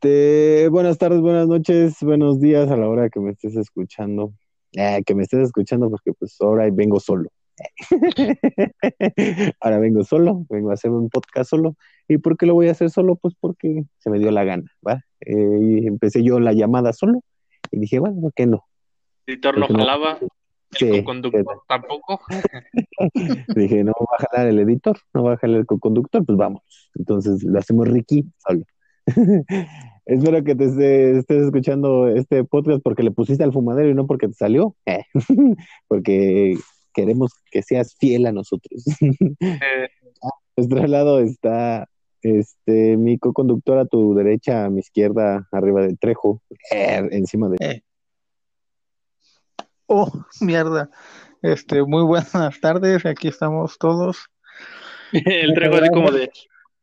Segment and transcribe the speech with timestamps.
[0.00, 4.34] Este, buenas tardes, buenas noches, buenos días a la hora que me estés escuchando.
[4.72, 7.30] Eh, que me estés escuchando porque pues ahora vengo solo.
[9.62, 11.76] ahora vengo solo, vengo a hacer un podcast solo.
[12.08, 13.16] ¿Y por qué lo voy a hacer solo?
[13.16, 15.00] Pues porque se me dio la gana, ¿va?
[15.20, 17.22] Eh, y empecé yo la llamada solo
[17.70, 18.66] y dije, bueno, ¿por qué no?
[19.26, 20.18] El editor no Porque no- jalaba,
[20.72, 22.20] Sí, el conductor tampoco.
[23.56, 26.90] Dije, no va a jalar el editor, no va a jalar el co-conductor, pues vamos.
[26.96, 28.62] Entonces lo hacemos Ricky solo.
[30.06, 34.06] Espero que te esté- estés escuchando este podcast porque le pusiste al fumadero y no
[34.06, 34.76] porque te salió.
[35.88, 36.54] porque
[36.94, 38.84] queremos que seas fiel a nosotros.
[39.40, 39.88] Eh,
[40.22, 41.86] A nuestro lado está
[42.22, 46.40] este mi co-conductor a tu derecha, a mi izquierda, arriba del trejo,
[46.72, 47.82] eh, encima de
[49.86, 50.10] Oh,
[50.40, 50.90] mierda.
[51.42, 54.26] Este, muy buenas tardes, aquí estamos todos.
[55.12, 56.30] el trejo así como de,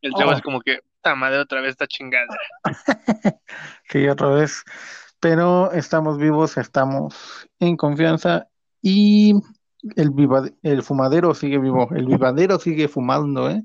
[0.02, 0.34] el trejo Oh.
[0.34, 2.27] así como que, esta madre otra vez está chingada.
[3.90, 4.63] Sí, otra vez.
[5.20, 7.13] Pero estamos vivos, estamos
[7.59, 8.48] en confianza
[8.82, 9.34] y
[9.98, 13.62] el viva- el fumadero sigue vivo, el vivadero sigue fumando, ¿eh?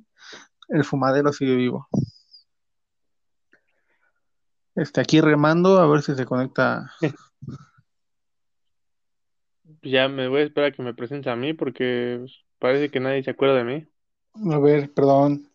[0.69, 1.89] El fumadero sigue vivo.
[4.75, 6.91] Está aquí remando, a ver si se conecta.
[9.83, 12.25] Ya me voy a esperar a que me presentes a mí porque
[12.59, 13.87] parece que nadie se acuerda de mí.
[14.53, 15.48] A ver, perdón.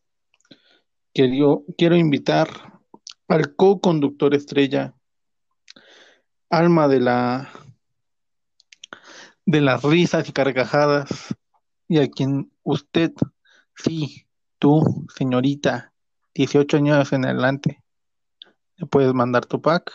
[1.14, 2.47] Quiero, quiero invitar
[3.28, 4.95] al co-conductor estrella,
[6.50, 7.52] alma de la
[9.45, 11.36] de las risas y carcajadas,
[11.88, 13.11] y a quien usted,
[13.75, 14.25] sí,
[14.58, 14.81] tú,
[15.16, 15.94] señorita,
[16.33, 17.83] 18 años en adelante,
[18.77, 19.92] le puedes mandar tu pack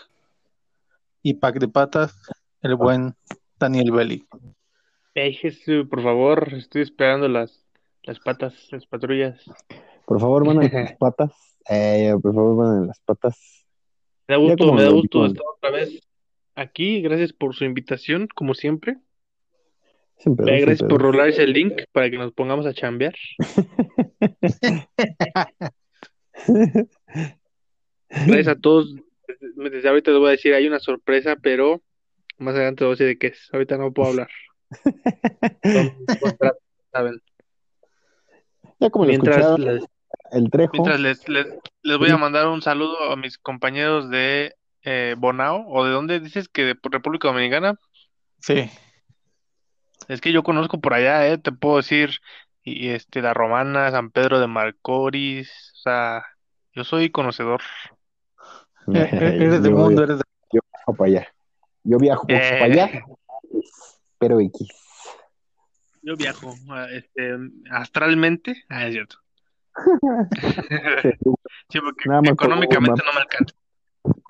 [1.22, 2.14] y pack de patas,
[2.60, 3.14] el buen
[3.58, 4.27] Daniel Belli.
[5.14, 7.66] Ey, Jesús, por favor, estoy esperando las,
[8.05, 9.42] las patas, las patrullas.
[10.09, 11.33] Por favor, manden las patas.
[11.69, 13.67] Eh, por favor, manden las patas.
[14.27, 16.00] Me da gusto, me da gusto estar otra vez
[16.55, 17.03] aquí.
[17.03, 18.93] Gracias por su invitación, como siempre.
[18.93, 23.15] Eh, sin Gracias por rolar ese link para que nos pongamos a chambear.
[28.09, 28.94] Gracias a todos.
[29.56, 31.82] Desde, ahorita les voy a decir, hay una sorpresa, pero
[32.38, 33.50] más adelante les voy a decir de qué es.
[33.53, 34.28] Ahorita no puedo hablar.
[35.62, 36.62] Son contratos,
[36.93, 37.21] ¿saben?
[38.81, 39.84] Ya como lo Mientras, escucharon, les,
[40.30, 40.72] el trejo.
[40.72, 41.46] mientras les, les,
[41.82, 46.20] les voy a mandar un saludo a mis compañeros de eh, Bonao, o de dónde
[46.20, 47.74] dices que de República Dominicana.
[48.41, 48.70] Sí,
[50.06, 52.19] Es que yo conozco por allá, eh, te puedo decir,
[52.62, 56.25] y este, La Romana, San Pedro de Marcoris, o sea,
[56.72, 57.60] yo soy conocedor.
[58.94, 60.25] eres del mundo, eres de...
[60.52, 61.28] Yo viajo para allá.
[61.84, 62.56] Yo viajo Eh.
[62.58, 63.04] para allá,
[64.19, 64.69] pero X.
[66.02, 66.54] Yo viajo,
[66.90, 67.36] este,
[67.70, 69.16] astralmente, ah, es cierto.
[71.71, 73.55] Sí, porque Nada más económicamente no me alcanza.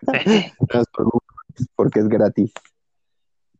[0.69, 2.53] Nada más por Google, porque es gratis.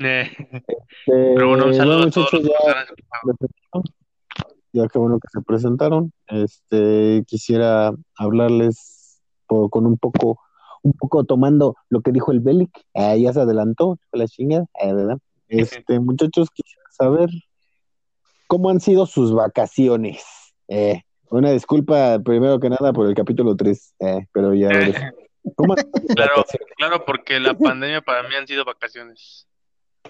[0.00, 0.62] Eh, Eh,
[1.06, 2.87] Pero bueno, un saludo a todos los que ya,
[4.72, 6.12] ya que bueno que se presentaron.
[6.27, 10.41] Este, quisiera hablarles con un poco,
[10.82, 12.71] un poco tomando lo que dijo el Belic.
[12.94, 15.19] Ah, ya se adelantó, la chingada, ah, ¿verdad?
[15.48, 17.31] Este, muchachos, quisiera saber
[18.48, 20.22] cómo han sido sus vacaciones.
[20.69, 24.69] Eh, una disculpa, primero que nada, por el capítulo 3, eh, pero ya.
[24.72, 25.53] ahora sí.
[25.56, 26.44] ¿Cómo han sido sus Claro,
[26.77, 29.47] claro, porque la pandemia para mí han sido vacaciones.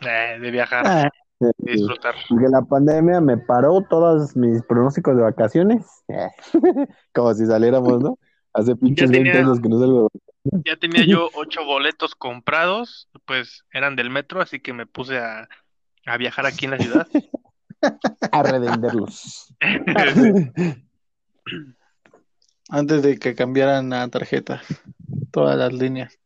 [0.00, 2.14] Eh, de viajar, Ah, de disfrutar.
[2.28, 5.86] Porque la pandemia me paró todos mis pronósticos de vacaciones.
[6.08, 6.28] Eh,
[7.14, 8.18] Como si saliéramos, ¿no?
[8.52, 10.08] Hace pinches 20 tenía- años que no salgo.
[10.64, 15.48] Ya tenía yo ocho boletos comprados, pues eran del metro, así que me puse a,
[16.06, 17.06] a viajar aquí en la ciudad.
[18.32, 19.54] a revenderlos.
[22.68, 24.62] Antes de que cambiaran a tarjetas,
[25.30, 26.18] todas las líneas.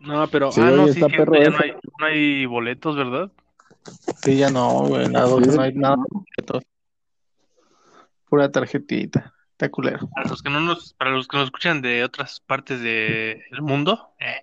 [0.00, 2.96] No, pero, Sí, ah, no, sí, está cierto, perro ya no hay, no hay boletos,
[2.96, 3.32] ¿verdad?
[4.22, 5.96] Sí, ya no, güey, nada, Sí, no hay nada.
[6.36, 6.66] de.
[8.28, 10.08] Pura tarjetita, está culero.
[10.14, 14.14] Para los que no nos, para los que nos escuchan de otras partes del mundo,
[14.18, 14.42] eh,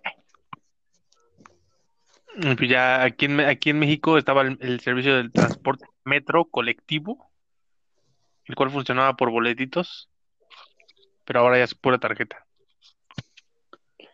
[2.55, 7.30] pues ya aquí en, aquí en México estaba el, el servicio del transporte metro colectivo,
[8.45, 10.09] el cual funcionaba por boletitos,
[11.25, 12.45] pero ahora ya es pura tarjeta.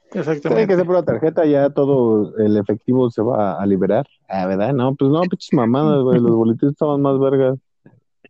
[0.10, 0.68] Tiene Exactamente.
[0.68, 4.08] que ser por la tarjeta, ya todo el efectivo se va a liberar.
[4.30, 4.74] Ah, ¿verdad?
[4.74, 6.20] No, pues no, pinches mamadas, güey.
[6.22, 7.58] Los boletos estaban más vergas.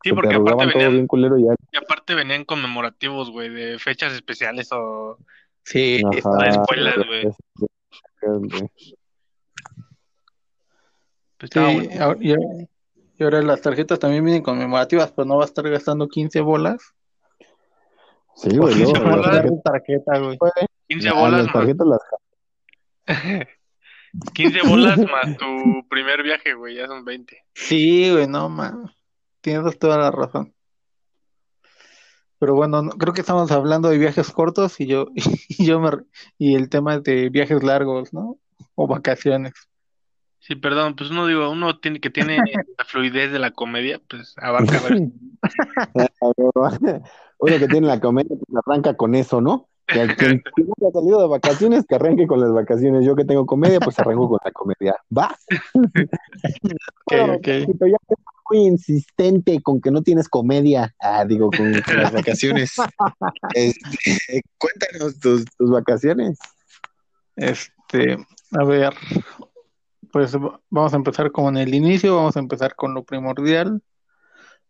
[0.03, 1.55] Sí, Se porque te aparte venían, bien culero y ya.
[1.71, 5.17] y aparte venían conmemorativos, güey, de fechas especiales o
[5.63, 7.27] Sí, Ajá, escuelas, güey.
[11.38, 11.59] pues sí,
[11.99, 12.33] ahora- y,
[13.18, 16.94] y ahora las tarjetas también vienen conmemorativas, pues no va a estar gastando 15 bolas.
[18.36, 19.36] Sí, güey, Porque luego se la va a bolas.
[19.36, 20.38] dar tarjeta güey.
[20.38, 20.52] puede,
[20.88, 22.00] 15 Ah, bolas las más, las
[24.34, 27.38] 15 bolas más tu primer viaje, güey, ya son 20.
[27.54, 28.92] Sí, güey, no, man.
[29.42, 30.54] Tienes toda la razón.
[32.40, 35.08] Pero bueno, no- creo que estamos hablando de viajes cortos y yo,
[35.50, 35.90] y yo me,
[36.38, 38.38] y el tema de viajes largos, ¿no?
[38.75, 39.54] O vacaciones.
[40.47, 42.38] Sí, perdón, pues uno digo, uno tiene que tiene
[42.77, 44.81] la fluidez de la comedia, pues abarca.
[47.39, 49.67] Uno que tiene la comedia, pues arranca con eso, ¿no?
[49.85, 53.05] Que al que ha salido de vacaciones, que arranque con las vacaciones.
[53.05, 54.95] Yo que tengo comedia, pues arranco con la comedia.
[55.15, 55.38] ¿Va?
[57.05, 57.41] Bueno, ok.
[57.41, 57.97] Paquito, ya
[58.49, 60.95] muy insistente con que no tienes comedia.
[60.99, 62.73] Ah, digo, con, con las vacaciones.
[63.53, 66.39] Este, cuéntanos tus, tus vacaciones.
[67.35, 68.17] Este,
[68.51, 68.94] a ver,
[70.12, 73.81] pues va- vamos a empezar con el inicio, vamos a empezar con lo primordial.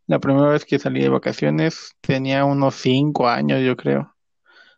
[0.07, 4.15] La primera vez que salí de vacaciones tenía unos cinco años, yo creo.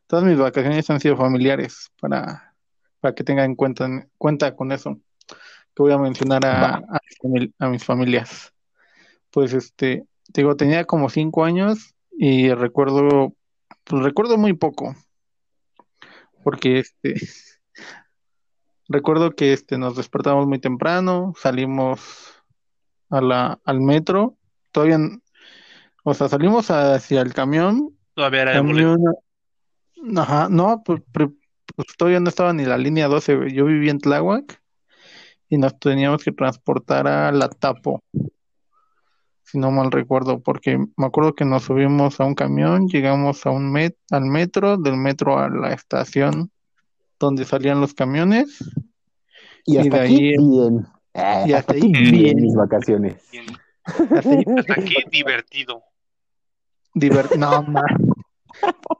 [0.07, 2.55] Todas mis vacaciones han sido familiares para,
[2.99, 4.99] para que tengan en cuenta, cuenta con eso.
[5.27, 8.51] Que voy a mencionar a, a mis famili- a mis familias.
[9.29, 10.03] Pues este,
[10.33, 13.35] te digo, tenía como cinco años y recuerdo,
[13.83, 14.95] pues recuerdo muy poco.
[16.43, 17.15] Porque este,
[18.89, 22.33] recuerdo que este, nos despertamos muy temprano, salimos
[23.09, 24.37] a la, al metro,
[24.71, 24.97] todavía,
[26.03, 28.99] o sea, salimos hacia el camión, Todavía era camión,
[30.17, 31.29] ajá, no, pues, pues
[31.97, 33.53] todavía no estaba ni la línea 12, güey.
[33.53, 34.61] Yo vivía en Tláhuac
[35.47, 38.03] y nos teníamos que transportar a la Tapo,
[39.43, 43.51] si no mal recuerdo, porque me acuerdo que nos subimos a un camión, llegamos a
[43.51, 46.51] un met al metro, del metro a la estación
[47.19, 48.59] donde salían los camiones
[49.65, 50.85] Y Y hasta de aquí, ahí- bien.
[51.13, 53.29] Ah, y hasta hasta aquí, ahí, bien, mis vacaciones.
[53.31, 53.45] Bien.
[53.85, 55.83] Hasta aquí divertido.
[56.93, 57.65] Diver- No.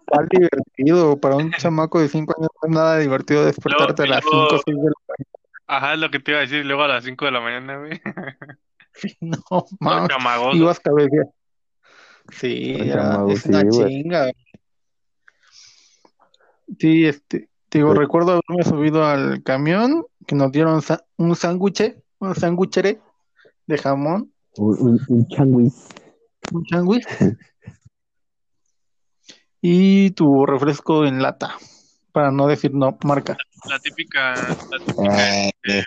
[0.06, 1.20] ¿Cuál divertido?
[1.20, 4.56] Para un chamaco de 5 años no es nada divertido despertarte a las luego- 5
[4.56, 4.94] o 6 de la
[5.68, 6.66] Ajá, es lo que te iba a decir.
[6.66, 8.02] Luego a las 5 de la mañana, güey.
[8.04, 8.38] mañana.
[9.22, 10.08] No, ma.
[10.10, 10.58] Chamagoso.
[10.58, 11.32] Ibas cabeceando.
[12.32, 13.88] Sí, chamago, es sí, una güey.
[13.88, 14.32] chinga.
[16.80, 20.82] Sí, este, te digo, recuerdo haberme subido al camión, que nos dieron
[21.18, 23.00] un sándwich, un sándwichere
[23.68, 25.88] de jamón, Un, un, un changuis.
[26.52, 27.06] un sándwich,
[29.62, 31.56] y tu refresco en lata,
[32.12, 33.38] para no decir no marca.
[33.70, 34.34] La típica,
[34.72, 35.84] la típica, Eh, eh,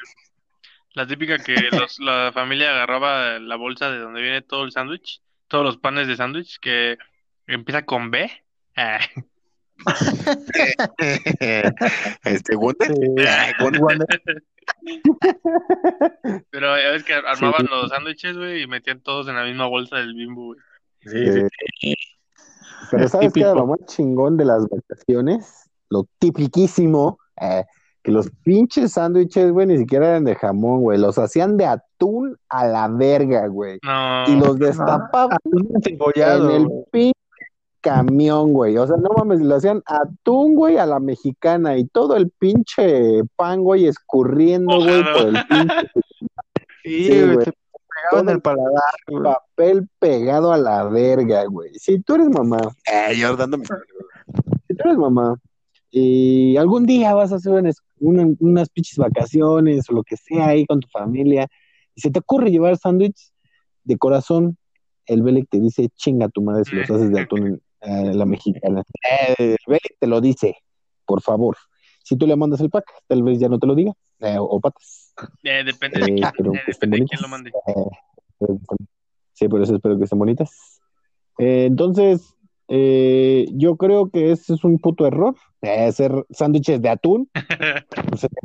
[0.94, 5.22] la típica que los, la familia agarraba la bolsa de donde viene todo el sándwich,
[5.48, 6.98] todos los panes de sándwich, que
[7.46, 8.30] empieza con B.
[8.76, 8.98] Ah,
[12.24, 12.88] este, Wonder.
[12.88, 12.94] Sí,
[13.28, 13.80] Ay, Wonder.
[13.80, 14.06] Wonder.
[16.50, 19.96] Pero ya ves que armaban los sándwiches, güey, y metían todos en la misma bolsa
[19.96, 20.58] del bimbo, güey.
[21.14, 21.48] Eh,
[22.90, 25.70] Pero ¿sabes qué era lo más chingón de las vacaciones?
[25.90, 27.64] Lo tipiquísimo, eh,
[28.02, 30.98] que los pinches sándwiches, güey, ni siquiera eran de jamón, güey.
[30.98, 33.78] Los hacían de atún a la verga, güey.
[33.82, 35.68] No, Y los destapaban Atún
[36.14, 37.21] en el pinche
[37.82, 38.78] camión, güey.
[38.78, 43.22] O sea, no mames, lo hacían atún, güey, a la mexicana y todo el pinche
[43.36, 45.74] pan, güey, escurriendo, güey, por el pinche
[46.84, 47.44] Sí, Sí, güey, güey.
[47.44, 49.22] se pegaba en el paladar, güey.
[49.22, 51.70] papel pegado a la verga, güey.
[51.74, 52.58] Si tú eres mamá,
[52.90, 53.64] eh, yo dándome.
[53.66, 55.36] Si tú eres mamá
[55.90, 60.48] y algún día vas a hacer unas, una- unas pinches vacaciones o lo que sea
[60.48, 61.46] ahí con tu familia
[61.94, 63.30] y se te ocurre llevar sándwich
[63.84, 64.56] de corazón,
[65.06, 68.82] el Belek te dice, chinga tu madre si los haces de atún a la mexicana.
[69.38, 70.56] Eh, el te lo dice,
[71.06, 71.56] por favor.
[72.04, 74.60] Si tú le mandas el pack, tal vez ya no te lo diga, eh, o
[74.60, 75.14] patas.
[75.42, 77.50] eh, depende de Eh, quién, eh, depende de quién lo mande.
[77.66, 78.46] Eh,
[79.34, 80.80] Sí, por eso espero que estén bonitas.
[81.38, 82.34] Eh, entonces,
[82.68, 85.34] eh, yo creo que ese es un puto error.
[85.62, 87.44] eh, hacer sándwiches de atún, pues,
[88.20, 88.40] se te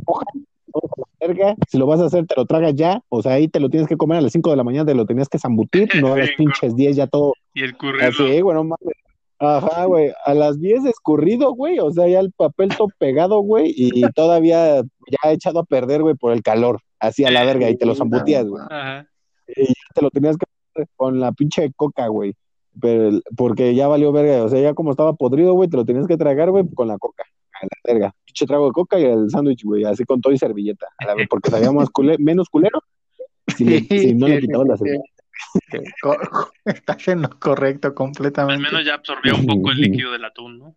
[1.19, 1.55] verga.
[1.67, 3.01] Si lo vas a hacer, te lo tragas ya.
[3.09, 4.93] O sea, ahí te lo tienes que comer a las 5 de la mañana, te
[4.95, 8.07] lo tenías que zambutir, no a las pinches 10 ya todo Y escurrirlo.
[8.07, 8.95] así, güey, no mames.
[9.39, 13.71] Ajá, güey, a las 10 escurrido, güey, o sea, ya el papel todo pegado, güey,
[13.75, 17.77] y todavía ya echado a perder, güey, por el calor, así a la verga, y
[17.77, 18.63] te lo zambutías, güey.
[18.69, 19.07] Ajá.
[19.47, 22.33] Y ya te lo tenías que hacer con la pinche coca, güey.
[22.81, 26.07] Pero, porque ya valió verga, o sea, ya como estaba podrido, güey, te lo tenías
[26.07, 27.23] que tragar, güey, con la coca.
[27.59, 28.13] A la verga.
[28.25, 30.87] Pinche trago de coca y el sándwich, güey, así con todo y servilleta.
[30.99, 31.89] A la porque sabía más
[32.19, 32.79] menos culero
[33.55, 35.16] si, le- si no le quitabas la servilleta.
[36.65, 38.63] Estás en lo correcto Al completamente.
[38.63, 40.75] menos ya absorbió un poco el líquido del atún, ¿no?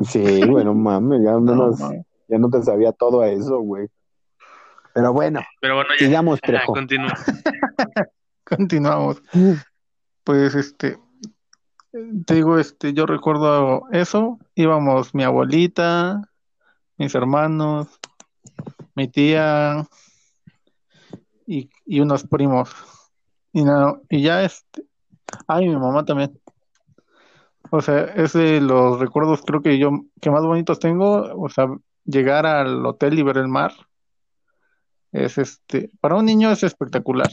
[0.00, 1.72] Sí, güey, no mames, ya, al No,
[2.28, 3.88] ya no te sabía todo eso, güey.
[4.94, 6.06] Pero bueno, Pero bueno, ya.
[6.06, 6.72] sigamos, Ajá, Trejo.
[6.72, 7.12] continúa.
[8.44, 9.20] Continuamos.
[10.24, 10.98] Pues este,
[12.26, 16.22] te digo, este, yo recuerdo eso, íbamos mi abuelita,
[16.96, 17.88] mis hermanos,
[18.94, 19.86] mi tía
[21.46, 22.70] y, y unos primos.
[23.58, 24.84] Y, no, y ya este,
[25.48, 26.38] ay, mi mamá también.
[27.72, 31.66] O sea, es de los recuerdos creo que yo que más bonitos tengo, o sea,
[32.04, 33.72] llegar al hotel y ver el mar.
[35.10, 37.30] Es este, para un niño es espectacular.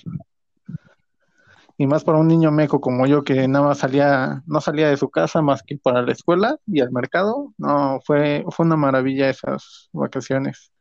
[1.78, 4.98] Y más para un niño meco como yo que nada más salía, no salía de
[4.98, 7.54] su casa más que para la escuela y al mercado.
[7.60, 10.72] No, fue, fue una maravilla esas vacaciones.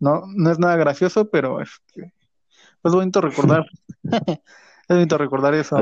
[0.00, 2.14] No, no es nada gracioso, pero este,
[2.84, 3.66] es bonito recordar.
[4.88, 5.76] es bonito recordar eso.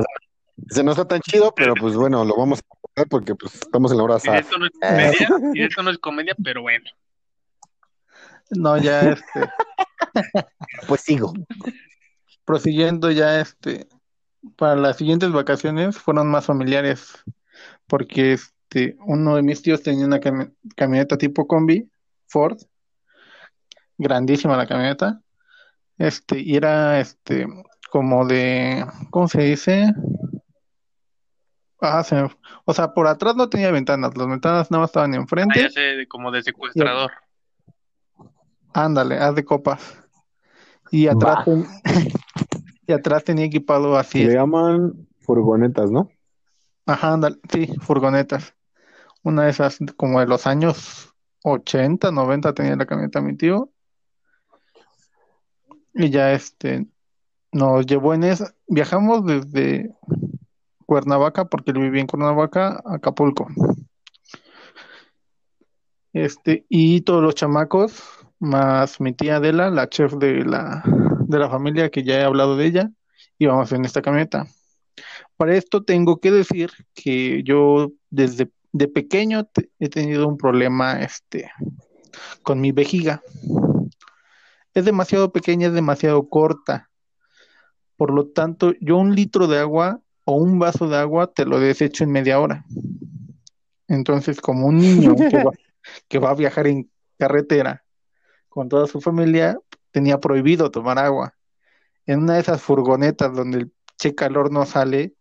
[0.69, 3.91] Se no está tan chido, pero pues bueno, lo vamos a recordar porque pues estamos
[3.91, 4.35] en la hora Y sad.
[4.35, 6.85] esto no es comedia, y esto no es comedia, pero bueno.
[8.51, 9.49] No, ya este,
[10.87, 11.33] Pues sigo.
[12.45, 13.87] prosiguiendo ya este,
[14.57, 17.13] para las siguientes vacaciones fueron más familiares,
[17.87, 21.89] porque este, uno de mis tíos tenía una cami- camioneta tipo combi,
[22.27, 22.57] Ford,
[23.97, 25.21] grandísima la camioneta,
[25.97, 27.47] este, y era este,
[27.93, 29.93] como de, ¿cómo se dice?
[31.79, 32.29] Ah, se me-
[32.65, 35.69] o sea, por atrás no tenía ventanas, las ventanas nada más estaban Ah, enfrente, ya
[35.69, 37.11] sé, de- como de secuestrador.
[38.73, 39.95] ándale, haz de copas,
[40.89, 41.67] y atrás, ten-
[42.87, 46.09] y atrás tenía equipado así, Le llaman furgonetas, ¿no?
[46.87, 48.55] Ajá, ándale, sí, furgonetas.
[49.21, 53.69] Una de esas como de los años 80, 90 tenía la camioneta mi tío.
[55.93, 56.87] Y ya este
[57.53, 58.53] nos llevó en esa.
[58.67, 59.93] Viajamos desde
[60.85, 63.47] Cuernavaca, porque él vivía en Cuernavaca, a Acapulco.
[66.13, 68.03] Este, y todos los chamacos,
[68.39, 70.83] más mi tía Adela, la chef de la,
[71.27, 72.91] de la familia, que ya he hablado de ella,
[73.39, 74.45] íbamos en esta camioneta.
[75.37, 79.47] Para esto tengo que decir que yo desde de pequeño
[79.79, 81.51] he tenido un problema este,
[82.41, 83.21] con mi vejiga.
[84.73, 86.89] Es demasiado pequeña, es demasiado corta.
[87.97, 91.59] Por lo tanto, yo un litro de agua o un vaso de agua te lo
[91.59, 92.65] desecho en media hora.
[93.87, 95.51] Entonces, como un niño que va,
[96.07, 97.83] que va a viajar en carretera
[98.49, 99.59] con toda su familia,
[99.91, 101.33] tenía prohibido tomar agua.
[102.05, 105.13] En una de esas furgonetas donde el che calor no sale,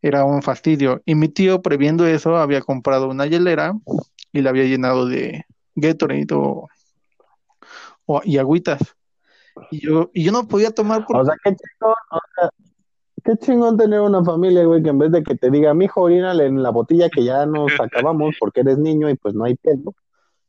[0.00, 1.02] era un fastidio.
[1.04, 3.74] Y mi tío, previendo eso, había comprado una hielera
[4.32, 5.44] y la había llenado de
[5.76, 6.68] Gatorade o,
[8.06, 8.80] o- y agüitas.
[9.70, 11.16] Y yo, y yo no podía tomar por...
[11.20, 12.50] O sea, qué chingón, o sea,
[13.24, 16.46] qué chingón tener una familia, güey, que en vez de que te diga, mijo, orínale
[16.46, 19.94] en la botella que ya nos acabamos porque eres niño y pues no hay pelo,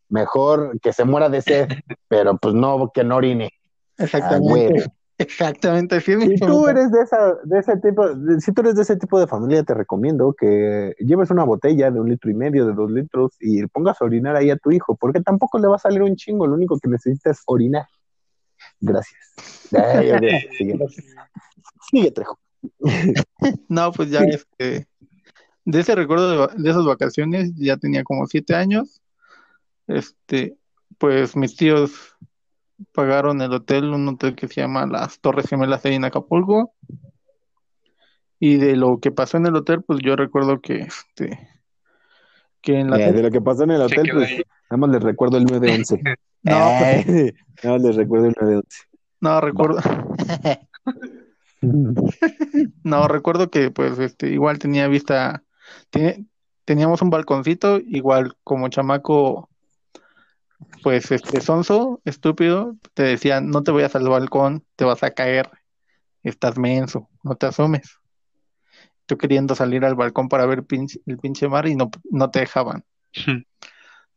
[0.09, 1.67] mejor que se muera de sed,
[2.07, 3.49] pero pues no, que no orine.
[3.97, 4.69] Ah, Exactamente.
[4.69, 4.83] güey.
[5.19, 5.95] Exactamente.
[6.17, 8.97] mi Si tú eres de esa, de ese tipo, de- si tú eres de ese
[8.97, 12.73] tipo de familia, te recomiendo que lleves una botella de un litro y medio, de
[12.73, 15.79] dos litros, y pongas a orinar ahí a tu hijo, porque tampoco le va a
[15.79, 17.85] salir un chingo, lo único que necesita es orinar.
[18.83, 19.71] Gracias.
[19.71, 20.11] Ay,
[20.57, 20.77] sigue.
[21.89, 22.39] Sigue, Trejo.
[23.67, 24.87] No, pues ya este,
[25.65, 29.01] de ese recuerdo de, esas vacaciones, ya tenía como siete años.
[29.87, 30.57] Este,
[30.97, 32.15] pues mis tíos
[32.91, 36.73] pagaron el hotel, un hotel que se llama Las Torres Gemelas ahí en Acapulco.
[38.39, 41.49] Y de lo que pasó en el hotel, pues yo recuerdo que este,
[42.61, 44.43] que en la Eh, de lo que pasó en el hotel, pues ahí.
[44.69, 46.01] nada más les recuerdo el 9 de 11.
[46.43, 47.33] No, pues, Eh,
[47.63, 48.77] nada más les recuerdo el 9 de 11.
[49.21, 49.79] no recuerdo,
[52.83, 55.43] no recuerdo que pues este igual tenía vista,
[55.89, 56.25] tiene-
[56.65, 59.49] teníamos un balconcito, igual como chamaco
[60.81, 65.49] pues este sonso, estúpido, te decían, no te vayas al balcón, te vas a caer,
[66.23, 67.97] estás menso, no te asomes.
[69.05, 72.39] Tú queriendo salir al balcón para ver pinche- el pinche mar y no, no te
[72.39, 72.83] dejaban.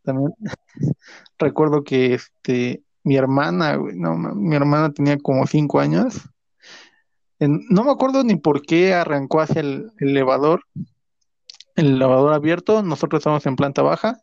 [0.07, 0.33] También
[1.39, 6.29] recuerdo que este mi hermana, güey, no, mi hermana tenía como cinco años.
[7.39, 10.63] En- no me acuerdo ni por qué arrancó hacia el, el elevador,
[11.75, 14.19] el elevador abierto, nosotros estamos en planta baja,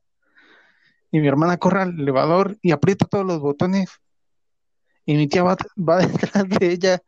[1.12, 3.90] y mi hermana corre al elevador y aprieta todos los botones,
[5.06, 7.02] y mi tía va, va detrás de ella.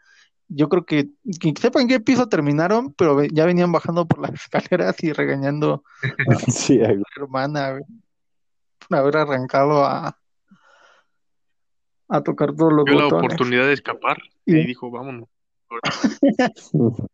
[0.47, 1.09] Yo creo que,
[1.41, 5.83] que sepan en qué piso terminaron, pero ya venían bajando por las escaleras y regañando
[6.47, 7.83] Sí, a mi hermana, güey,
[8.89, 10.17] haber arrancado a,
[12.09, 13.25] a tocar todos los Vio la botones.
[13.25, 15.27] oportunidad de escapar Y- y dijo, vámonos.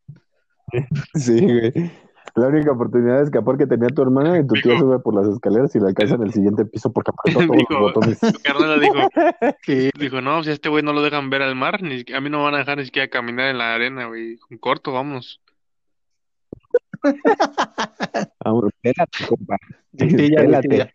[1.15, 1.91] Sí, güey.
[2.35, 5.13] La única oportunidad de escapar que tenía tu hermana y tu tía Dijo- sube por
[5.15, 8.19] las escaleras y la alcanza en el siguiente piso porque apretó todos Dijo- los botones.
[8.19, 8.95] Su carnala dijo,
[9.65, 12.21] Sí, dijo, no, si a este güey no lo dejan ver al mar, ni a
[12.21, 14.39] mí no me van a dejar ni siquiera caminar en la arena, güey.
[14.49, 15.41] En corto, vámonos.
[18.45, 19.57] Vamos, espérate, compa.
[19.91, 20.93] Vitilla, Espérate.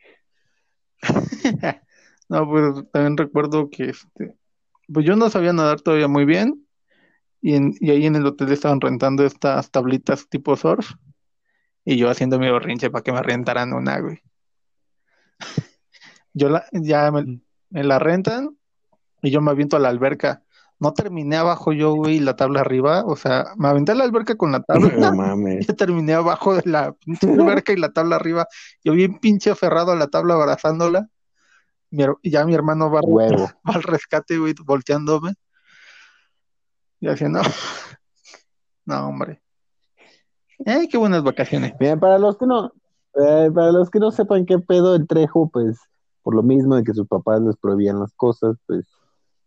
[2.29, 4.35] No, pues también recuerdo que este,
[4.93, 6.67] pues yo no sabía nadar todavía muy bien
[7.43, 10.93] y, en- y ahí en el hotel estaban rentando estas tablitas tipo surf
[11.85, 14.21] y yo haciendo mi berrinche para que me rentaran una, güey.
[16.35, 18.57] Yo la, ya me, me la rentan
[19.23, 20.45] y yo me aviento a la alberca.
[20.79, 24.05] No terminé abajo yo, güey, y la tabla arriba, o sea, me aventé a la
[24.05, 24.89] alberca con la tabla.
[24.91, 25.67] No mames.
[25.67, 28.47] Yo terminé abajo de la pinche alberca y la tabla arriba.
[28.85, 31.09] Yo bien pinche aferrado a la tabla abrazándola.
[31.91, 33.49] Mi ya mi hermano va, Huevo.
[33.69, 35.35] va al rescate, güey, volteándome.
[37.01, 37.41] Y así, no.
[38.89, 39.43] No, hombre.
[40.65, 41.73] Eh, qué buenas vacaciones.
[41.81, 42.67] Mira, para los que no,
[43.15, 45.77] eh, para los que no sepan qué pedo el Trejo, pues,
[46.23, 48.87] por lo mismo de que sus papás les prohibían las cosas, pues,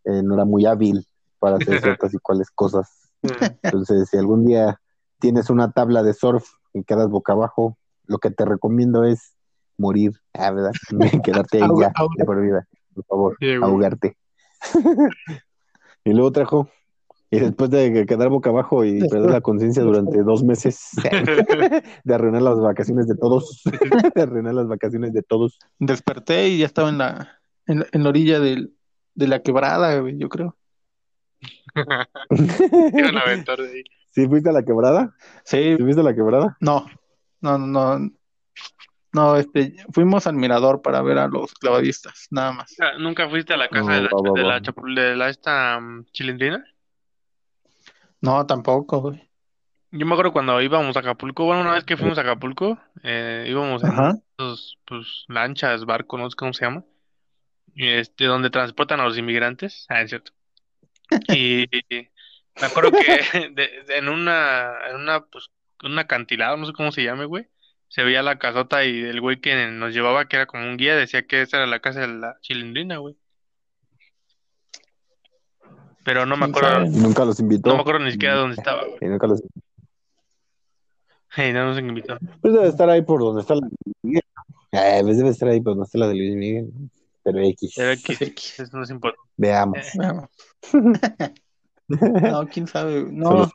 [0.04, 1.08] eh, no era muy hábil
[1.40, 3.12] para hacer ciertas y cuales cosas.
[3.64, 4.80] Entonces, si algún día
[5.20, 9.34] tienes una tabla de surf y quedas boca abajo, lo que te recomiendo es
[9.78, 10.72] morir, ah, ¿verdad?
[11.24, 14.18] Quedarte ahí ya, de por vida, por favor, Sí, ahogarte.
[16.04, 16.70] y luego trajo,
[17.32, 20.80] y después de quedar boca abajo y perder la conciencia durante dos meses,
[22.04, 23.62] de arruinar las vacaciones de todos,
[24.16, 25.60] de arruinar las vacaciones de todos.
[25.78, 28.74] Desperté y ya estaba en la, en, la- en la orilla del-
[29.16, 30.56] de la quebrada, yo creo.
[32.98, 33.84] Iban a aventar de ahí.
[34.12, 35.14] ¿Sí fuiste a la quebrada?
[35.44, 36.58] Sí, ¿Sí fuiste a la quebrada?
[36.62, 36.86] no,
[37.42, 38.12] no, no, no.
[39.12, 42.76] No, este, fuimos al mirador para ver a los clavadistas, nada más.
[42.80, 44.48] Ah, ¿Nunca fuiste a la casa No, de la, va, va, de va.
[44.50, 46.64] la, chapu- de la esta mm, chilindrina?
[48.22, 49.30] No, tampoco, güey.
[49.92, 53.48] Yo me acuerdo cuando íbamos a Acapulco, bueno, una vez que fuimos a Acapulco, eh,
[53.50, 54.16] íbamos en Ajá.
[54.38, 56.84] esos, pues, lanchas, barcos, no sé cómo se llama,
[57.76, 60.32] este, donde transportan a los inmigrantes, ah, es cierto.
[61.30, 61.68] Y,
[62.60, 62.98] me acuerdo que
[63.56, 65.50] de- de- en una, en una, pues,
[65.84, 67.48] un acantilado, no sé cómo se llame, güey,
[67.88, 70.96] se veía la casota y el güey que nos llevaba, que era como un guía,
[70.96, 73.16] decía que esa era la casa de la chilindrina, güey.
[76.06, 76.86] Pero no me ¿Quién acuerdo?
[76.86, 77.70] Y nunca los invitó.
[77.70, 78.98] no me acuerdo ni siquiera dónde estaba, güey.
[79.02, 79.42] Y nunca los...
[81.38, 82.18] Y no nos invitó.
[82.42, 84.24] Pues debe estar ahí por donde está la de Luis Miguel.
[84.72, 86.72] Eh, pues debe estar ahí por donde está la de Luis Miguel.
[87.24, 87.74] Pero X.
[87.76, 88.60] Pero X, X.
[88.60, 89.30] eso no es importante.
[89.38, 89.78] Veamos.
[89.78, 90.26] Eh, Veamos.
[91.90, 93.04] No, quién sabe.
[93.12, 93.50] No,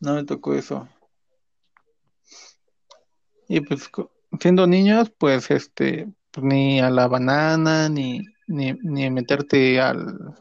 [0.00, 0.86] no me tocó eso.
[3.48, 3.90] Y pues
[4.40, 10.34] siendo niños, pues este, pues, ni a la banana, ni, ni, ni meterte al,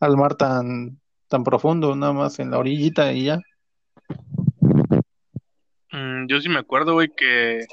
[0.00, 3.40] al mar tan, tan profundo, nada más en la orillita y ya.
[5.92, 7.66] mm, yo sí me acuerdo, güey, que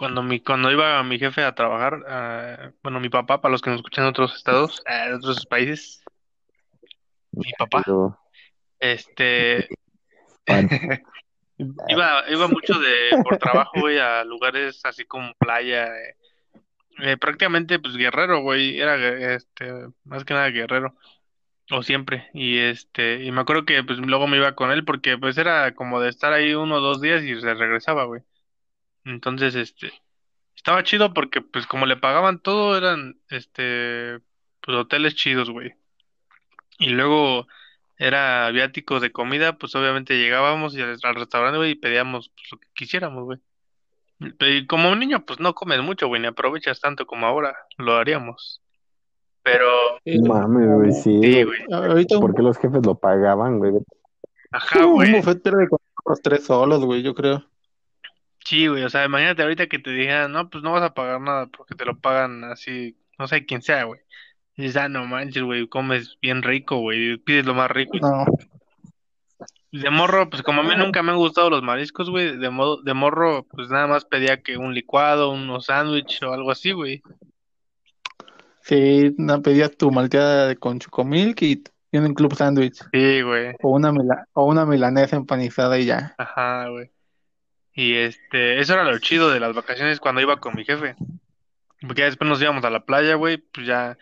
[0.00, 3.68] cuando mi, cuando iba mi jefe a trabajar, ah, bueno, mi papá, para los que
[3.68, 6.02] nos escuchan en otros estados, en otros países,
[7.32, 7.82] mi papá,
[8.78, 9.68] este,
[11.58, 16.16] iba, iba mucho de, por trabajo, güey, a lugares así como playa, eh,
[17.02, 19.70] eh, prácticamente, pues, guerrero, güey, era, este,
[20.04, 20.94] más que nada guerrero.
[21.72, 25.16] O siempre, y este, y me acuerdo que pues luego me iba con él porque
[25.16, 28.22] pues era como de estar ahí uno o dos días y se regresaba, güey.
[29.04, 29.92] Entonces, este,
[30.56, 34.18] estaba chido porque pues como le pagaban todo eran, este,
[34.60, 35.74] pues hoteles chidos, güey.
[36.78, 37.46] Y luego
[37.98, 42.52] era viáticos de comida, pues obviamente llegábamos y al, al restaurante, güey, y pedíamos pues,
[42.52, 43.38] lo que quisiéramos, güey.
[44.40, 47.96] Y como un niño, pues no comes mucho, güey, ni aprovechas tanto como ahora lo
[47.96, 48.60] haríamos.
[49.42, 49.66] Pero,
[50.04, 51.20] Mames, güey, sí.
[51.22, 51.44] sí, güey.
[51.44, 51.62] güey.
[51.72, 53.72] Ahorita un, ¿Por qué los jefes lo pagaban, güey?
[54.50, 55.12] Ajá, un güey.
[55.12, 55.68] buffet pierde
[56.22, 57.44] tres solos, güey, yo creo.
[58.50, 61.20] Sí, güey, o sea, imagínate ahorita que te dijeran, no, pues no vas a pagar
[61.20, 64.00] nada porque te lo pagan así, no sé quién sea, güey.
[64.56, 67.96] Y dices, ah, no manches, güey, comes bien rico, güey, pides lo más rico.
[68.00, 68.24] No,
[69.70, 72.82] De morro, pues como a mí nunca me han gustado los mariscos, güey, de modo,
[72.82, 77.02] de morro, pues nada más pedía que un licuado, unos sándwich o algo así, güey.
[78.62, 82.80] sí, no pedías tu malteada con chocomilk y, y un club sándwich.
[82.92, 86.14] Sí, güey, O una, mila- o una milanesa empanizada y ya.
[86.18, 86.90] ajá, güey.
[87.80, 90.96] Y este, eso era lo chido de las vacaciones cuando iba con mi jefe.
[91.80, 93.96] Porque después nos íbamos a la playa, güey, pues ya,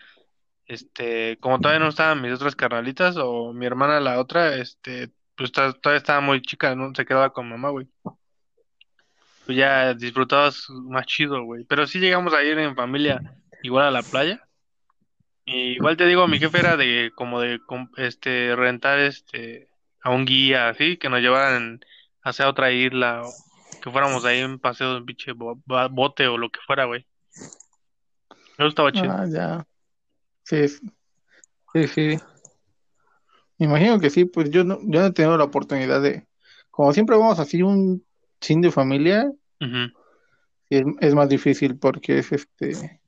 [0.65, 5.53] este, como todavía no estaban mis otras carnalitas o mi hermana la otra, este, pues
[5.53, 7.87] todavía estaba muy chica, no se quedaba con mamá, güey.
[9.45, 11.63] Pues ya disfrutabas más chido, güey.
[11.63, 13.21] Pero sí llegamos a ir en familia
[13.63, 14.43] igual a la playa.
[15.45, 17.61] Y igual te digo, mi jefe era de como de
[17.95, 19.69] este rentar este
[20.01, 21.79] a un guía así que nos llevaran
[22.21, 23.48] hacia otra isla o
[23.79, 27.05] que fuéramos ahí en paseo de un pinche bote o lo que fuera, güey.
[28.57, 29.11] Eso estaba chido.
[29.11, 29.65] Ah, ya.
[30.43, 32.19] Sí, sí, sí.
[33.57, 36.27] Me imagino que sí, pues yo no, yo no he tenido la oportunidad de,
[36.69, 38.05] como siempre vamos así un
[38.39, 39.31] sin de familia,
[40.69, 43.01] es, más difícil porque es este,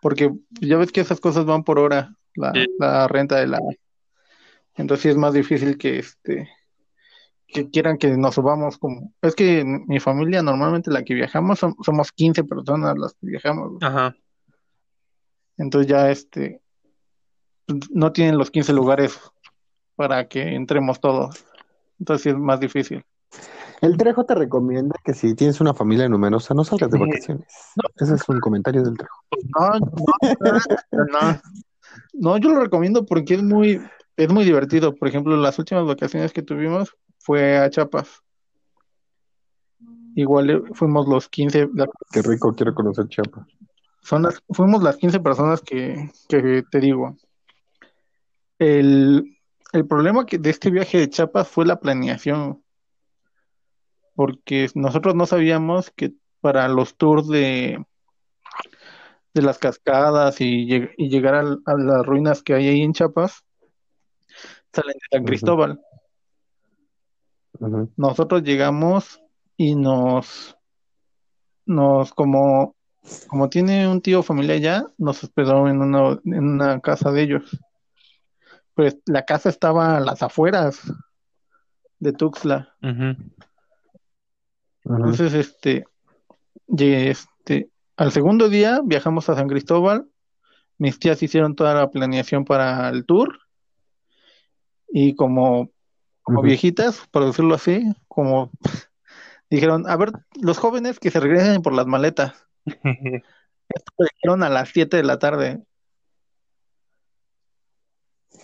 [0.00, 3.60] porque ya ves que esas cosas van por hora, la, renta de la,
[4.76, 6.48] entonces sí es más difícil que este,
[7.48, 12.12] que quieran que nos subamos como, es que mi familia normalmente la que viajamos somos
[12.12, 13.82] 15 personas las que viajamos.
[13.82, 14.14] Ajá.
[15.56, 16.60] Entonces ya este,
[17.90, 19.18] no tienen los 15 lugares
[19.96, 21.44] para que entremos todos.
[21.98, 23.04] Entonces sí es más difícil.
[23.80, 27.46] El Trejo te recomienda que si tienes una familia numerosa, no salgas de vacaciones.
[27.96, 29.24] Ese es un comentario del Trejo.
[29.58, 30.60] No, no,
[30.92, 31.40] no,
[32.12, 32.38] no.
[32.38, 33.80] yo lo recomiendo porque es muy,
[34.16, 34.94] es muy divertido.
[34.94, 36.96] Por ejemplo, las últimas vacaciones que tuvimos
[37.28, 38.22] fue a Chiapas.
[40.14, 41.68] Igual eh, fuimos los 15.
[42.10, 43.46] Qué rico, quiero conocer Chiapas.
[44.00, 47.18] Son las, fuimos las 15 personas que, que te digo.
[48.58, 49.36] El,
[49.74, 52.64] el problema que de este viaje de Chiapas fue la planeación
[54.14, 57.84] porque nosotros no sabíamos que para los tours de,
[59.34, 60.64] de las cascadas y,
[60.96, 61.42] llegar a,
[61.76, 63.44] las ruinas que hay ahí en Chiapas,
[64.72, 65.78] salen de San Cristóbal.
[67.96, 69.20] Nosotros llegamos
[69.56, 70.56] y nos,
[71.66, 72.76] nos como,
[73.26, 77.58] como tiene un tío familia allá, nos hospedó en una, en una casa de ellos.
[78.74, 80.80] Pues la casa estaba a las afueras
[81.98, 82.76] de Tuxtla.
[84.84, 85.84] Entonces, este,
[86.68, 90.08] este, al segundo día viajamos a San Cristóbal.
[90.78, 93.40] Mis tías hicieron toda la planeación para el tour.
[94.90, 95.70] Y como,
[96.28, 98.50] como viejitas, por decirlo así, como
[99.50, 102.34] dijeron, a ver, los jóvenes que se regresen por las maletas.
[102.66, 105.62] Esto lo dijeron a las 7 de la tarde.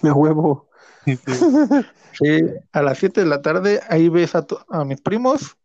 [0.03, 0.69] Me huevo.
[2.17, 5.57] Sí, a las 7 de la tarde ahí ves a, a mis primos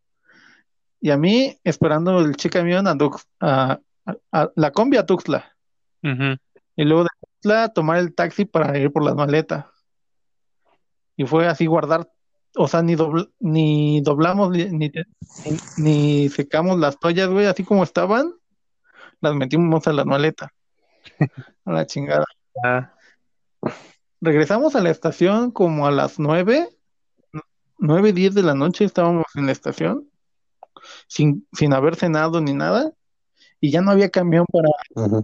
[0.99, 2.97] y a mí esperando el che camión a,
[4.31, 5.55] a, la combi a Tuxtla.
[6.01, 9.67] Y luego de Tuxtla tomar el taxi para ir por las maletas.
[11.19, 12.09] Y fue así guardar,
[12.55, 12.95] o sea, ni,
[13.41, 14.89] ni doblamos ni,
[15.77, 18.33] ni, secamos las toallas, güey, así como estaban,
[19.19, 20.49] las metimos a las maletas.
[21.65, 22.23] a la chingada.
[22.63, 22.93] Ah.
[24.21, 26.69] Regresamos a la estación como a las nueve,
[27.77, 30.09] nueve, diez de la noche estábamos en la estación
[31.07, 32.93] sin, sin haber cenado ni nada,
[33.59, 34.69] y ya no había camión para,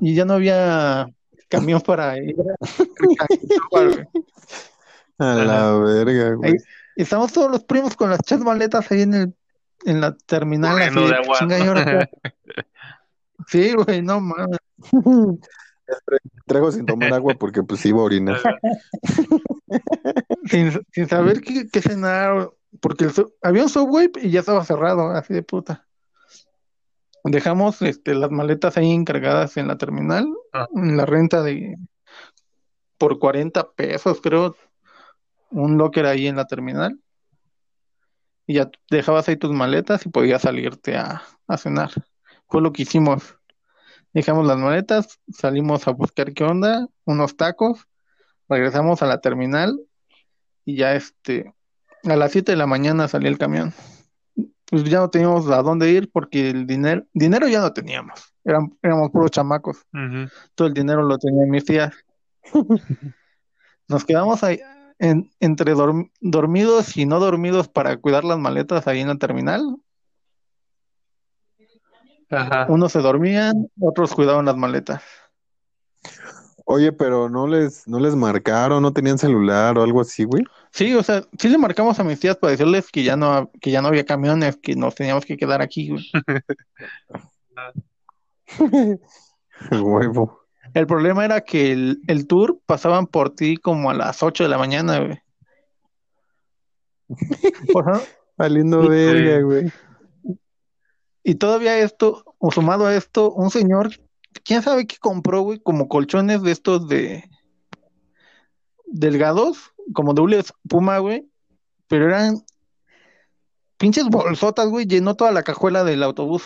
[0.02, 1.08] y ya no había
[1.48, 2.36] camión para ir
[5.18, 6.56] a, la verga, güey.
[6.96, 9.36] estamos todos los primos con las chas maletas ahí en el,
[9.86, 10.82] en la terminal.
[10.82, 11.00] Así,
[13.48, 14.60] sí, güey, no mames.
[16.46, 18.40] Traigo sin tomar agua porque pues iba a orinar.
[20.46, 22.50] sin, sin saber qué, qué cenar
[22.80, 23.08] porque
[23.42, 25.88] había un subway y ya estaba cerrado, así de puta.
[27.24, 30.68] Dejamos este, las maletas ahí encargadas en la terminal, ah.
[30.76, 31.76] en la renta de
[32.98, 34.56] por 40 pesos, creo,
[35.56, 37.00] un locker ahí en la terminal.
[38.46, 41.92] Y ya dejabas ahí tus maletas y podías salirte a, a cenar.
[42.48, 43.38] Fue lo que hicimos.
[44.14, 47.86] Dejamos las maletas, salimos a buscar qué onda, unos tacos,
[48.48, 49.78] regresamos a la terminal
[50.64, 51.54] y ya este
[52.04, 53.74] a las 7 de la mañana salió el camión.
[54.68, 58.34] Pues ya no teníamos a dónde ir porque el dinero, dinero ya no teníamos.
[58.44, 59.86] Eran, éramos puros chamacos.
[60.54, 61.94] Todo el dinero lo tenían mis tías.
[63.88, 64.60] Nos quedamos ahí
[65.00, 65.74] entre
[66.22, 69.78] dormidos y no dormidos para cuidar las maletas ahí en la terminal.
[72.68, 75.04] Unos se dormían, otros cuidaban las maletas.
[76.68, 80.44] Oye, pero no les, no les marcaron, no tenían celular o algo así, güey.
[80.72, 83.70] Sí, o sea, sí le marcamos a mis tías para decirles que ya no, que
[83.70, 86.12] ya no había camiones, que nos teníamos que quedar aquí, güey.
[89.72, 90.45] Huevo.
[90.76, 94.50] El problema era que el, el, tour pasaban por ti como a las 8 de
[94.50, 95.20] la mañana, güey.
[98.38, 99.72] Valiendo verga, güey.
[101.24, 103.90] Y todavía esto, o sumado a esto, un señor
[104.44, 107.24] quién sabe qué compró, güey, como colchones de estos de
[108.86, 111.30] delgados, como de puma, güey,
[111.88, 112.44] pero eran
[113.78, 116.44] pinches bolsotas, güey, llenó toda la cajuela del autobús.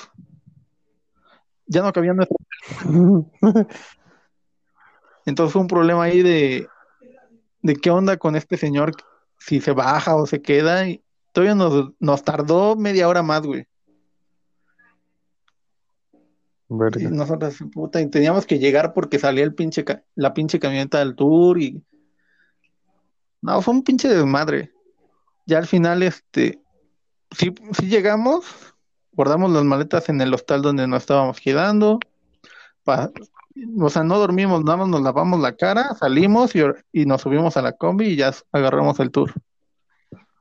[1.65, 2.37] Ya no cabía nuestro.
[5.29, 6.67] Entonces fue un problema ahí de,
[7.61, 8.91] de qué onda con este señor,
[9.37, 10.87] si se baja o se queda.
[10.87, 13.67] Y todavía nos, nos tardó media hora más, güey.
[16.69, 21.15] Y nosotros, puta, y teníamos que llegar porque salía el pinche la pinche camioneta del
[21.15, 21.83] tour y.
[23.41, 24.71] No, fue un pinche desmadre.
[25.47, 26.61] Ya al final, este.
[27.31, 28.45] Sí, sí llegamos,
[29.11, 31.99] guardamos las maletas en el hostal donde nos estábamos quedando.
[33.79, 37.61] O sea, no dormimos, nada más nos lavamos la cara, salimos y, nos subimos a
[37.61, 39.33] la combi y ya agarramos el tour.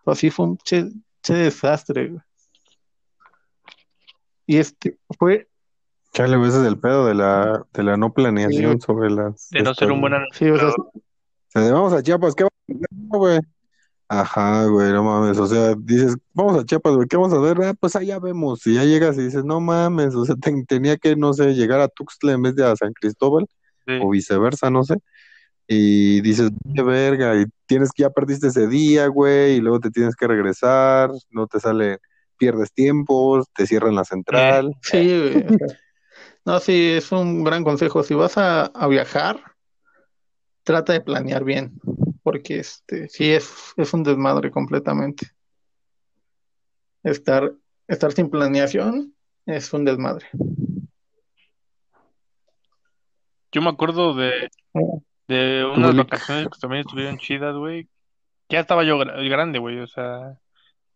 [0.07, 0.89] Así fue un che,
[1.27, 2.17] desastre.
[4.47, 5.49] Y este fue.
[6.15, 9.51] Chale, ese es el pedo de la, de la no planeación sobre las.
[9.51, 10.73] De no ser un buen Sí, o sea,
[11.73, 13.41] vamos a Chiapas, ¿qué vamos a güey?
[14.11, 17.59] Ajá, güey, no mames, o sea, dices, vamos a Chiapas, güey, ¿qué vamos a ver?
[17.63, 20.35] Ah, pues allá vemos, y ya llegas y dices, no mames, o sea,
[20.67, 23.47] tenía que, no sé, llegar a Tuxtla en vez de a San Cristóbal,
[24.01, 24.97] o viceversa, no sé,
[25.67, 29.91] y dices, qué verga, y tienes que, ya perdiste ese día, güey, y luego te
[29.91, 31.99] tienes que regresar, no te sale,
[32.39, 34.75] pierdes tiempos, te cierran la central.
[34.83, 35.47] Sí, güey.
[36.47, 39.39] No, sí, es un gran consejo, si vas a, a viajar,
[40.65, 41.79] trata de planear bien
[42.29, 45.29] porque este sí es, es un desmadre completamente.
[47.03, 47.55] Estar,
[47.87, 49.15] estar sin planeación
[49.47, 50.27] es un desmadre.
[53.51, 54.51] Yo me acuerdo de,
[55.27, 57.89] de unas vacaciones que también estuvieron chidas, güey.
[58.51, 60.39] Ya estaba yo grande, güey, o sea,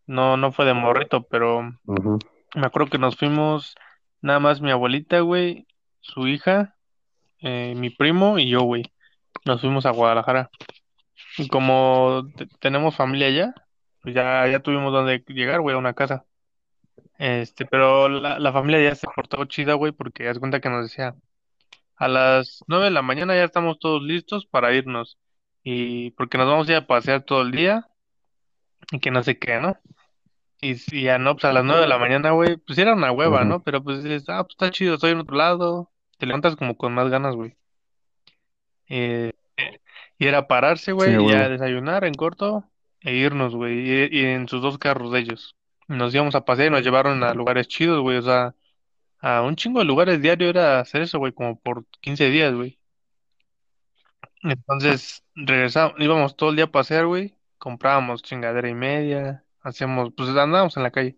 [0.05, 1.63] no, no fue de morrito, pero
[2.53, 3.73] me acuerdo que nos fuimos
[4.21, 5.65] nada más mi abuelita, güey,
[5.99, 6.75] su hija,
[7.39, 8.83] eh, mi primo y yo, güey.
[9.45, 10.51] Nos fuimos a Guadalajara.
[11.37, 12.27] Y como
[12.59, 13.53] tenemos familia allá,
[14.01, 16.25] pues ya, ya tuvimos donde llegar, güey, a una casa.
[17.17, 20.83] Este, pero la, la familia ya se portó chida, güey, porque haz cuenta que nos
[20.83, 21.15] decía,
[21.95, 25.17] a las nueve de la mañana ya estamos todos listos para irnos.
[25.63, 27.87] Y porque nos vamos a ir a pasear todo el día
[28.91, 29.77] y que no sé qué, ¿no?
[30.61, 33.11] Y si ya no, pues a las nueve de la mañana, güey, pues era una
[33.11, 33.63] hueva, ¿no?
[33.63, 35.91] Pero pues dices, ah, pues está chido, estoy en otro lado.
[36.17, 37.57] Te levantas como con más ganas, güey.
[38.87, 39.33] Eh,
[40.17, 42.69] y era pararse, güey, y a desayunar en corto
[43.01, 45.55] e irnos, güey, y, en sus dos carros de ellos.
[45.87, 48.55] Nos íbamos a pasear y nos llevaron a lugares chidos, güey, o sea,
[49.19, 52.79] a un chingo de lugares diario era hacer eso, güey, como por 15 días, güey.
[54.43, 60.29] Entonces, regresamos, íbamos todo el día a pasear, güey, comprábamos chingadera y media, hacíamos, pues
[60.29, 61.17] andábamos en la calle.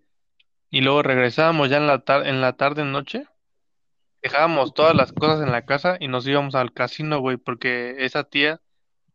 [0.69, 3.27] Y luego regresábamos ya en la tarde, en la tarde, noche,
[4.21, 8.23] dejábamos todas las cosas en la casa y nos íbamos al casino, güey, porque esa
[8.23, 8.61] tía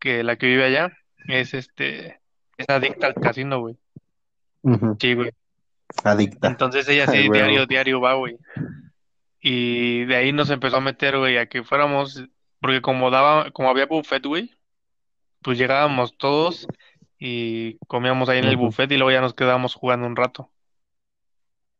[0.00, 0.90] que la que vive allá
[1.28, 2.20] es este
[2.56, 3.76] es adicta al casino, güey.
[4.98, 5.30] Sí, güey.
[6.04, 6.48] Adicta.
[6.48, 8.36] Entonces ella sí, diario, diario va, güey.
[9.40, 12.24] Y de ahí nos empezó a meter, güey, a que fuéramos,
[12.60, 14.50] porque como daba, como había buffet, güey,
[15.42, 16.66] pues llegábamos todos
[17.18, 20.50] y comíamos ahí en el buffet y luego ya nos quedábamos jugando un rato.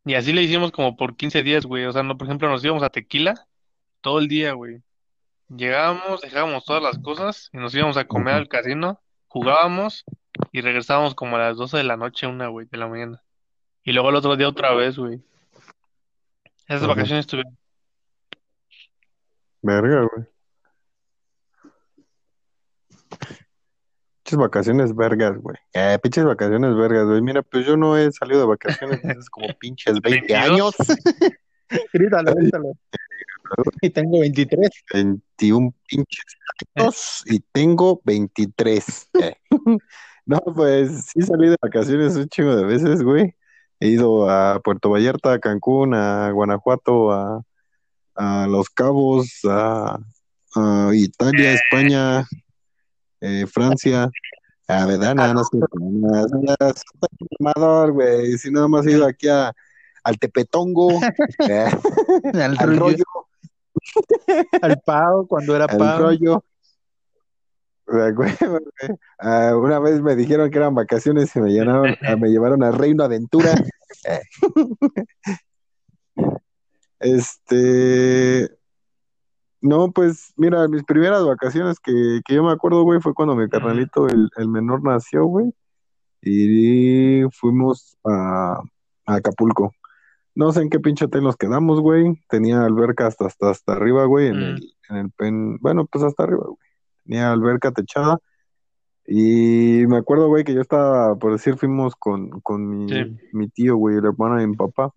[0.04, 1.84] Y así le hicimos como por 15 días, güey.
[1.84, 3.46] O sea, no, por ejemplo, nos íbamos a Tequila
[4.00, 4.82] todo el día, güey.
[5.50, 10.04] Llegábamos, dejábamos todas las cosas y nos íbamos a comer al casino, jugábamos
[10.52, 13.22] y regresábamos como a las 12 de la noche, una, güey, de la mañana.
[13.82, 15.20] Y luego el otro día otra vez, güey.
[16.68, 17.58] Esas vacaciones estuvieron.
[19.62, 20.26] Verga, güey.
[24.22, 25.56] Pinches vacaciones vergas, güey.
[25.72, 27.22] Eh, pinches vacaciones vergas, güey.
[27.22, 30.76] Mira, pues yo no he salido de vacaciones desde como pinches 20 años.
[31.92, 32.72] grítalo, grítalo.
[33.80, 34.70] Y tengo 23.
[34.92, 36.24] 21 pinches
[36.76, 39.10] años y tengo 23.
[40.26, 43.34] no, pues sí salí de vacaciones un chingo de veces, güey.
[43.80, 47.42] He ido a Puerto Vallarta, a Cancún, a Guanajuato, a,
[48.14, 49.98] a Los Cabos, a,
[50.92, 52.26] Italia, España,
[53.20, 54.10] eh, Francia.
[54.68, 55.58] A verdad, nada, no sé.
[57.92, 58.38] güey.
[58.38, 59.52] Si nada más he ido aquí a,
[60.04, 60.90] al Tepetongo,
[61.48, 61.70] eh,
[62.34, 63.04] al, rollo.
[64.62, 65.82] Al Pau, cuando era Pau.
[65.82, 66.44] Al rollo.
[69.18, 72.70] Ah, una vez me dijeron que eran vacaciones y me, llenaron, ah, me llevaron a
[72.70, 73.52] Reino Aventura.
[77.00, 78.48] este.
[79.60, 83.48] No, pues mira, mis primeras vacaciones que, que yo me acuerdo, güey, fue cuando mi
[83.48, 85.52] carnalito, el, el menor, nació, güey.
[86.22, 88.62] Y fuimos a,
[89.06, 89.72] a Acapulco.
[90.40, 92.18] No sé en qué pinche hotel nos quedamos, güey.
[92.26, 94.58] Tenía alberca hasta, hasta, hasta arriba, güey, en, el, mm.
[94.88, 95.58] en el pen.
[95.58, 96.56] Bueno, pues hasta arriba, güey.
[97.04, 98.18] Tenía alberca techada.
[99.06, 102.86] Y me acuerdo, güey, que yo estaba, por decir, fuimos con, con mi,
[103.34, 104.94] mi tío, güey, el hermano de mi papá.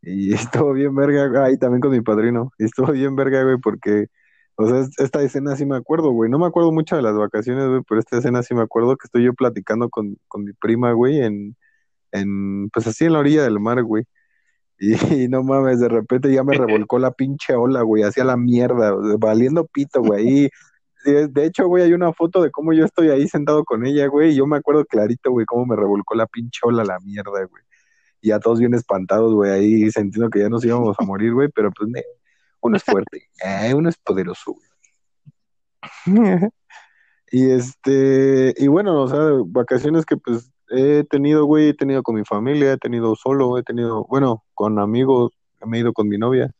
[0.00, 2.52] Y estuvo bien verga, ahí también con mi padrino.
[2.56, 4.06] Y estuvo bien verga, güey, porque,
[4.54, 6.30] o sea, esta escena sí me acuerdo, güey.
[6.30, 9.06] No me acuerdo mucho de las vacaciones, güey, pero esta escena sí me acuerdo que
[9.06, 11.56] estoy yo platicando con, con mi prima, güey, en,
[12.12, 14.04] en, pues así en la orilla del mar, güey.
[15.10, 16.54] Y, no mames, de repente ya me
[16.86, 20.44] revolcó la pinche ola, güey, hacia la mierda, valiendo pito, güey.
[20.44, 20.50] Y,
[21.04, 24.32] de hecho, güey, hay una foto de cómo yo estoy ahí sentado con ella, güey,
[24.32, 27.62] y yo me acuerdo clarito, güey, cómo me revolcó la pinche ola la mierda, güey.
[28.20, 31.48] y a todos bien espantados, güey, ahí sintiendo que ya nos íbamos a morir, güey,
[31.54, 31.90] pero pues
[32.60, 34.68] uno es fuerte, eh, uno es poderoso, güey.
[37.30, 42.16] y este, y bueno, o sea, vacaciones que pues he tenido, güey, he tenido con
[42.16, 45.32] mi familia, he tenido solo, he tenido, bueno, con amigos,
[45.66, 46.52] me he ido con mi novia.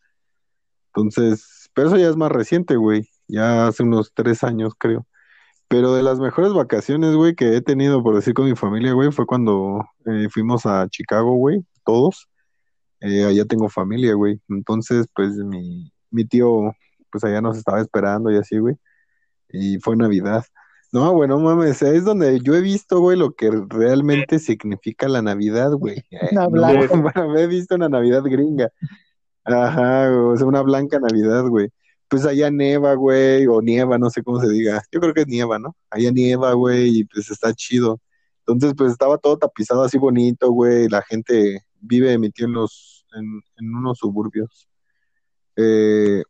[0.89, 5.07] Entonces, pero eso ya es más reciente, güey, ya hace unos tres años, creo.
[5.69, 9.13] Pero de las mejores vacaciones, güey, que he tenido, por decir, con mi familia, güey,
[9.13, 12.29] fue cuando eh, fuimos a Chicago, güey, todos.
[13.01, 14.41] Eh, allá tengo familia, güey.
[14.49, 16.73] Entonces, pues mi, mi tío,
[17.13, 18.77] pues allá nos estaba esperando y así, güey.
[19.51, 20.45] Y fue Navidad.
[20.91, 25.73] No, bueno, mames, es donde yo he visto, güey, lo que realmente significa la Navidad,
[25.73, 26.03] güey.
[26.33, 26.97] Una blanca.
[26.97, 28.71] bueno, he visto una Navidad gringa.
[29.45, 31.71] Ajá, o sea, una blanca Navidad, güey.
[32.09, 34.83] Pues allá nieva, güey, o nieva, no sé cómo se diga.
[34.91, 35.77] Yo creo que es nieva, ¿no?
[35.91, 38.01] Allá nieva, güey, y pues está chido.
[38.47, 40.89] Entonces, pues estaba todo tapizado así bonito, güey.
[40.89, 44.69] La gente vive, mi tío, en, los, en, en unos suburbios.
[45.57, 46.23] Eh,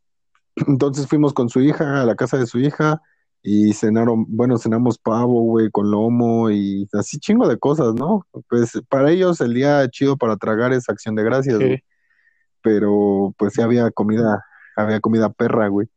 [0.66, 3.00] entonces fuimos con su hija a la casa de su hija
[3.42, 8.26] y cenaron, bueno, cenamos pavo, güey, con lomo y así chingo de cosas, ¿no?
[8.48, 11.82] Pues para ellos el día chido para tragar es acción de gracias, güey.
[12.62, 14.44] Pero pues sí había comida,
[14.76, 15.88] había comida perra, güey.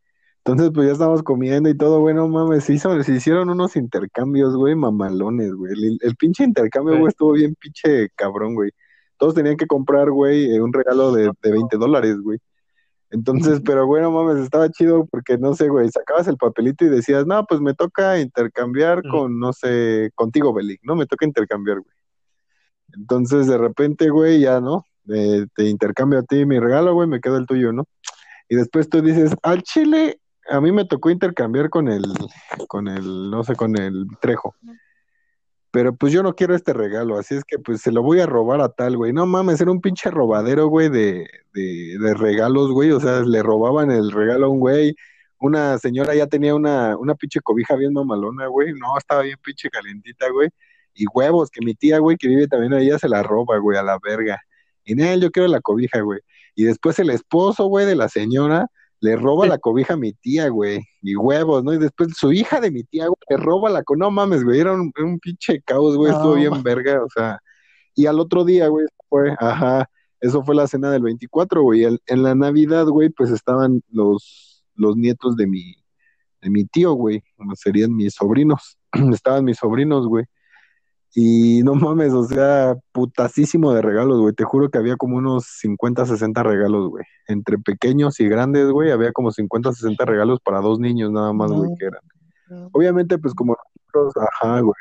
[0.43, 4.55] Entonces, pues ya estábamos comiendo y todo, bueno, mames, se, hizo, se hicieron unos intercambios,
[4.55, 5.73] güey, mamalones, güey.
[6.01, 8.71] El, pinche intercambio, güey, estuvo bien pinche cabrón, güey.
[9.17, 12.39] Todos tenían que comprar, güey, un regalo de, de 20 dólares, güey.
[13.11, 17.25] Entonces, pero bueno, mames, estaba chido porque no sé, güey, sacabas el papelito y decías,
[17.27, 20.95] no, pues me toca intercambiar con, no sé, contigo, Belic, ¿no?
[20.95, 21.95] Me toca intercambiar, güey.
[22.93, 24.85] Entonces, de repente, güey, ya, ¿no?
[25.55, 27.85] te intercambio a ti mi regalo, güey, me queda el tuyo, ¿no?
[28.47, 32.03] Y después tú dices, al chile, a mí me tocó intercambiar con el,
[32.67, 34.55] con el, no sé, con el Trejo
[35.71, 38.25] pero pues yo no quiero este regalo, así es que pues se lo voy a
[38.25, 39.13] robar a tal, güey.
[39.13, 42.91] No mames, era un pinche robadero, güey, de, de, de regalos, güey.
[42.91, 44.95] O sea, le robaban el regalo a un güey.
[45.39, 48.73] Una señora ya tenía una, una pinche cobija bien mamalona, güey.
[48.73, 50.49] No, estaba bien pinche calentita, güey.
[50.93, 53.83] Y huevos, que mi tía, güey, que vive también ella se la roba, güey, a
[53.83, 54.41] la verga.
[54.83, 56.19] Y él yo quiero la cobija, güey.
[56.55, 58.67] Y después el esposo, güey, de la señora,
[59.01, 61.73] le roba la cobija a mi tía, güey, y huevos, ¿no?
[61.73, 64.59] Y después su hija de mi tía, güey, le roba la cobija, no mames, güey,
[64.59, 67.39] era un, pinche caos, güey, estuvo bien verga, o sea,
[67.95, 72.23] y al otro día, güey, fue, ajá, eso fue la cena del 24, güey, en
[72.23, 75.75] la Navidad, güey, pues estaban los, los nietos de mi,
[76.41, 77.23] de mi tío, güey,
[77.55, 78.77] serían mis sobrinos,
[79.13, 80.25] estaban mis sobrinos, güey,
[81.13, 84.33] y no mames, o sea, putasísimo de regalos, güey.
[84.33, 87.03] Te juro que había como unos 50, 60 regalos, güey.
[87.27, 91.51] Entre pequeños y grandes, güey, había como 50, 60 regalos para dos niños nada más,
[91.51, 92.01] güey, que eran.
[92.71, 93.57] Obviamente, pues como
[93.93, 94.75] nosotros, ajá, güey.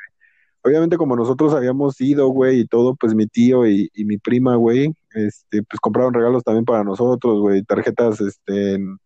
[0.62, 4.94] Obviamente, como nosotros habíamos ido, güey, y todo, pues mi tío y, mi prima, güey,
[5.14, 7.62] este, pues compraron regalos también para nosotros, güey.
[7.64, 8.98] Tarjetas, este, en,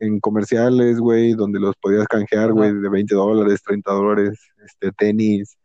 [0.00, 5.56] en comerciales, güey, donde los podías canjear, güey, de 20 dólares, 30 dólares, este, tenis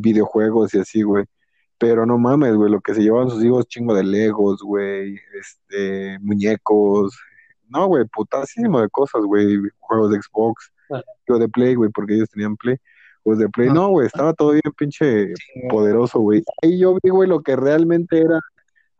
[0.00, 1.24] videojuegos y así, güey.
[1.78, 6.18] Pero no mames, güey, lo que se llevaban sus hijos, chingo de legos, güey, este,
[6.20, 7.18] muñecos.
[7.68, 9.58] No, güey, putasísimo de cosas, güey.
[9.80, 10.72] Juegos de Xbox,
[11.26, 12.76] juegos de Play, güey, porque ellos tenían Play.
[13.24, 13.70] Juegos de Play.
[13.70, 15.32] No, güey, estaba todo bien pinche
[15.70, 16.42] poderoso, güey.
[16.62, 18.38] Ahí yo vi, güey, lo que realmente era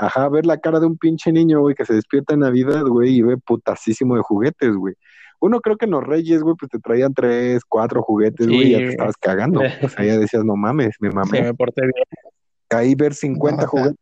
[0.02, 3.16] Ajá, ver la cara de un pinche niño, güey, que se despierta en Navidad, güey,
[3.16, 4.94] y ve putasísimo de juguetes, güey
[5.42, 8.70] uno creo que en los Reyes, güey, pues te traían tres, cuatro juguetes, güey, y
[8.70, 9.60] ya te estabas cagando.
[9.84, 11.42] O sea, ya decías, no mames, me mamé.
[11.42, 12.04] me porté bien.
[12.70, 13.98] Ahí ver 50 juguetes.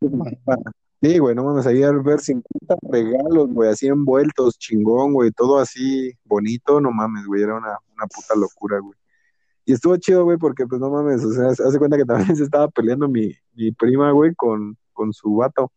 [1.00, 6.12] Sí, güey, no mames, ahí ver 50 regalos, güey, así envueltos, chingón, güey, todo así
[6.24, 8.98] bonito, no mames, güey, era una, una puta locura, güey.
[9.64, 12.44] Y estuvo chido, güey, porque pues no mames, o sea, hace cuenta que también se
[12.44, 15.72] estaba peleando mi, mi prima, güey, con, con su vato.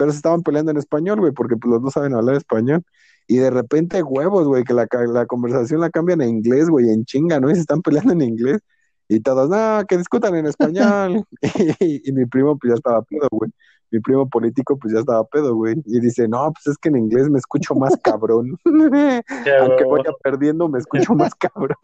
[0.00, 2.82] Pero se estaban peleando en español, güey, porque pues los dos saben hablar español.
[3.26, 7.04] Y de repente, huevos, güey, que la, la conversación la cambian en inglés, güey, en
[7.04, 7.50] chinga, ¿no?
[7.50, 8.60] Y se están peleando en inglés.
[9.08, 11.22] Y todos, no, que discutan en español.
[11.80, 13.50] y, mi primo, pues ya estaba pedo, güey.
[13.90, 15.74] Mi primo político, pues ya estaba pedo, güey.
[15.84, 18.56] Y dice, no, pues es que en inglés me escucho más cabrón.
[18.64, 21.76] Aunque vaya perdiendo, me escucho más cabrón.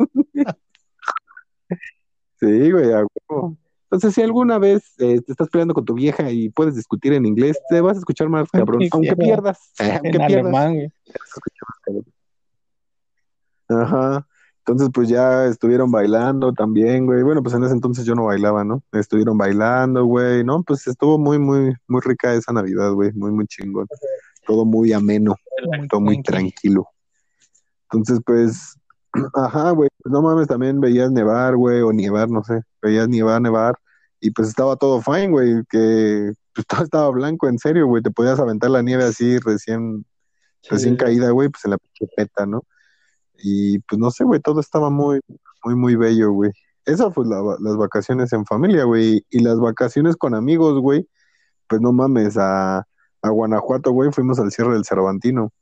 [2.41, 3.59] sí, güey, a huevo.
[3.87, 7.25] Entonces, si alguna vez eh, te estás peleando con tu vieja y puedes discutir en
[7.25, 9.73] inglés, te vas a escuchar más cabrón, aunque pierdas.
[9.79, 10.91] aunque pierdas.
[13.69, 14.27] Ajá.
[14.59, 17.23] Entonces, pues ya estuvieron bailando también, güey.
[17.23, 18.83] Bueno, pues en ese entonces yo no bailaba, ¿no?
[18.91, 20.65] Estuvieron bailando, güey, ¿no?
[20.65, 23.13] Pues estuvo muy, muy, muy rica esa Navidad, güey.
[23.13, 23.87] Muy, muy chingón.
[24.45, 25.37] Todo muy ameno,
[25.89, 26.89] todo muy tranquilo.
[27.85, 28.77] Entonces, pues,
[29.35, 29.89] ajá, güey.
[30.03, 32.63] Pues no mames, también veías nevar, güey, o nievar, no sé.
[32.83, 33.75] Veías nevar, nevar.
[34.21, 38.11] y pues estaba todo fine, güey, que pues todo estaba blanco, en serio, güey, te
[38.11, 40.05] podías aventar la nieve así recién,
[40.71, 41.79] recién caída, güey, pues en la
[42.17, 42.63] peta, ¿no?
[43.39, 45.21] Y pues no sé, güey, todo estaba muy,
[45.65, 46.53] muy, muy bello, güey.
[46.87, 51.09] Eso fue las vacaciones en familia, güey, y las vacaciones con amigos, güey,
[51.69, 52.87] pues no mames, a,
[53.23, 55.53] a Guanajuato, güey, fuimos al cierre del Cervantino.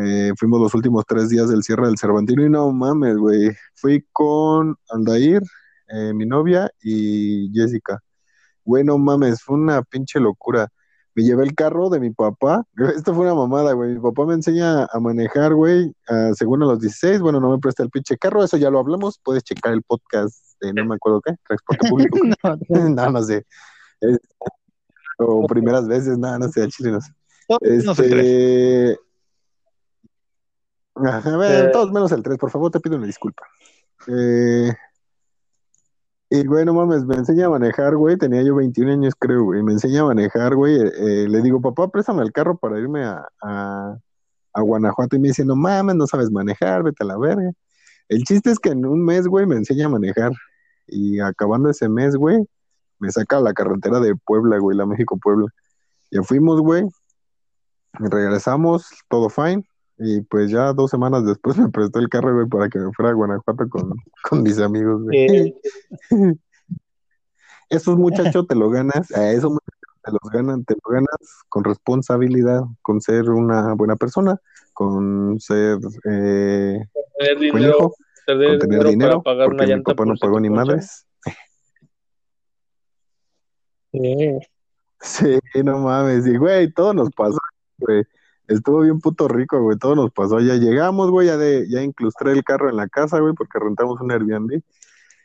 [0.00, 3.50] Eh, fuimos los últimos tres días del cierre del Cervantino y no mames, güey.
[3.74, 5.42] Fui con Aldair,
[5.88, 7.98] eh, mi novia, y Jessica.
[8.64, 10.68] Güey, no mames, fue una pinche locura.
[11.16, 12.62] Me llevé el carro de mi papá.
[12.96, 13.94] Esto fue una mamada, güey.
[13.94, 15.92] Mi papá me enseña a manejar, güey,
[16.34, 17.20] según a los 16.
[17.20, 19.18] Bueno, no me presta el pinche carro, eso ya lo hablamos.
[19.24, 22.18] Puedes checar el podcast de no me acuerdo qué, transporte público.
[22.68, 23.44] no, no, sé.
[25.18, 27.12] o primeras veces, nada, no sé, al chile no sé.
[27.62, 28.96] Este,
[31.04, 33.44] a ver, eh, todos menos el 3, por favor, te pido una disculpa.
[34.06, 34.72] Eh,
[36.30, 38.18] y güey, no mames, me enseña a manejar, güey.
[38.18, 39.62] Tenía yo 21 años, creo, güey.
[39.62, 40.76] Me enseña a manejar, güey.
[40.76, 45.16] Eh, le digo, papá, préstame el carro para irme a, a, Guanajuato.
[45.16, 47.50] Y me dice, no mames, no sabes manejar, vete a la verga.
[48.08, 50.32] El chiste es que en un mes, güey, me enseña a manejar.
[50.86, 52.38] Y acabando ese mes, güey,
[52.98, 55.46] me saca a la carretera de Puebla, güey, la México-Puebla.
[56.10, 56.84] Ya fuimos, güey.
[57.94, 59.66] Regresamos, todo fine.
[59.98, 63.10] Y pues ya dos semanas después me prestó el carro, güey, para que me fuera
[63.10, 63.94] a Guanajuato con,
[64.28, 65.54] con mis amigos, güey.
[67.70, 71.64] Esos muchachos te lo ganas, a esos muchachos te los ganan, te lo ganas con
[71.64, 74.40] responsabilidad, con ser una buena persona,
[74.72, 75.76] con ser
[76.10, 76.82] eh,
[77.18, 77.92] tener dinero,
[78.24, 81.06] con tener dinero, para pagar una mi papá no pagó ni madres.
[83.92, 84.38] Sí.
[85.00, 87.38] sí, no mames, y güey, todo nos pasó,
[87.76, 88.02] güey.
[88.48, 89.78] Estuvo bien puto rico, güey.
[89.78, 90.40] Todo nos pasó.
[90.40, 91.28] Ya llegamos, güey.
[91.28, 94.62] Ya, de, ya inclustré el carro en la casa, güey, porque rentamos un Airbnb.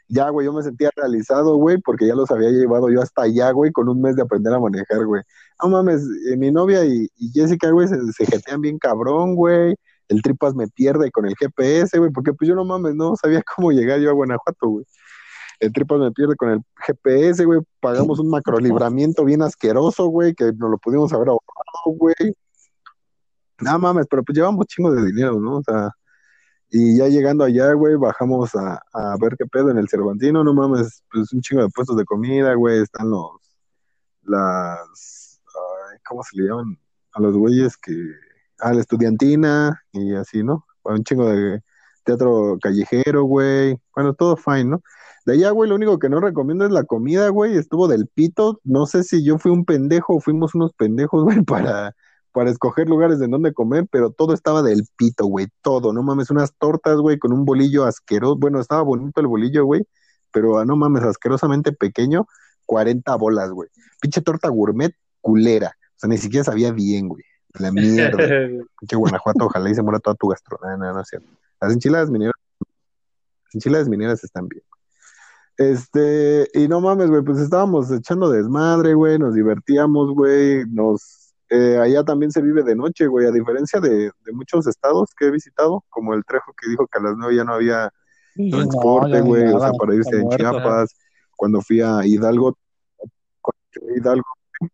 [0.09, 3.51] Ya, güey, yo me sentía realizado, güey, porque ya los había llevado yo hasta allá,
[3.51, 5.23] güey, con un mes de aprender a manejar, güey.
[5.61, 9.75] No mames, eh, mi novia y, Jessica, güey, se, se jetean bien cabrón, güey.
[10.09, 13.41] El tripas me pierde con el GPS, güey, porque pues yo no mames, no sabía
[13.55, 14.85] cómo llegar yo a Guanajuato, güey.
[15.59, 17.61] El tripas me pierde con el GPS, güey.
[17.79, 22.35] Pagamos un macrolibramiento bien asqueroso, güey, que no lo pudimos haber ahorrado, güey.
[23.63, 25.57] No mames, pero pues llevamos chingos de dinero, ¿no?
[25.57, 25.91] O sea,
[26.69, 30.53] y ya llegando allá, güey, bajamos a, a ver qué pedo en el Cervantino, no
[30.53, 33.31] mames, pues un chingo de puestos de comida, güey, están los,
[34.23, 35.39] las,
[36.07, 36.79] ¿cómo se le llaman?
[37.13, 37.93] A los güeyes que,
[38.59, 40.65] a la estudiantina y así, ¿no?
[40.83, 41.61] Un chingo de
[42.03, 44.81] teatro callejero, güey, bueno, todo fine, ¿no?
[45.25, 48.59] De allá, güey, lo único que no recomiendo es la comida, güey, estuvo del pito,
[48.63, 51.95] no sé si yo fui un pendejo o fuimos unos pendejos, güey, para
[52.33, 56.31] para escoger lugares de donde comer, pero todo estaba del pito, güey, todo, no mames,
[56.31, 59.87] unas tortas, güey, con un bolillo asqueroso, bueno, estaba bonito el bolillo, güey,
[60.31, 62.27] pero ah, no mames, asquerosamente pequeño,
[62.65, 63.69] 40 bolas, güey.
[64.01, 67.23] Pinche torta gourmet culera, o sea, ni siquiera sabía bien, güey,
[67.53, 68.17] la mierda.
[68.79, 71.29] Pinche Guanajuato, ojalá y se muera toda tu gastronomía, no, no es cierto.
[71.61, 72.35] Las enchiladas mineras,
[73.45, 74.63] las enchiladas mineras están bien.
[75.55, 81.22] Este, y no mames, güey, pues estábamos echando desmadre, güey, nos divertíamos, güey, nos
[81.55, 85.31] eh, allá también se vive de noche, güey, a diferencia de, muchos estados que he
[85.31, 87.93] visitado, como el Trejo que dijo que a las nueve ya no había
[88.49, 90.97] transporte, güey, o sea, para irse en Chiapas.
[91.35, 92.57] Cuando fui a Hidalgo,
[93.95, 94.25] Hidalgo,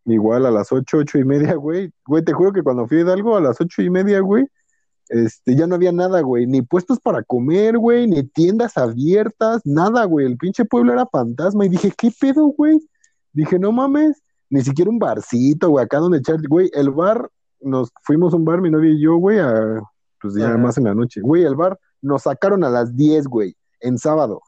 [0.05, 1.91] igual a las ocho, ocho y media, güey.
[2.05, 4.45] Güey, te juro que cuando fui a Hidalgo a las ocho y media, güey,
[5.09, 10.05] este, ya no había nada, güey, ni puestos para comer, güey, ni tiendas abiertas, nada,
[10.05, 10.27] güey.
[10.27, 12.79] El pinche pueblo era fantasma y dije, ¿qué pedo, güey?
[13.33, 17.29] Dije, no mames ni siquiera un barcito, güey, acá donde echar, güey, el bar,
[17.61, 19.81] nos fuimos a un bar, mi novia y yo, güey, a,
[20.21, 23.55] pues ya más en la noche, güey, el bar nos sacaron a las 10, güey,
[23.81, 24.41] en sábado.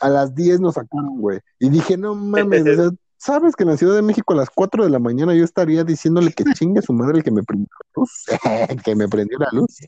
[0.00, 1.40] A las 10 nos sacaron, güey.
[1.58, 2.64] Y dije, no mames,
[3.16, 5.84] ¿sabes que en la Ciudad de México a las 4 de la mañana yo estaría
[5.84, 8.24] diciéndole que chingue su madre el que me prendió la luz?
[8.84, 9.78] que me prendió la luz.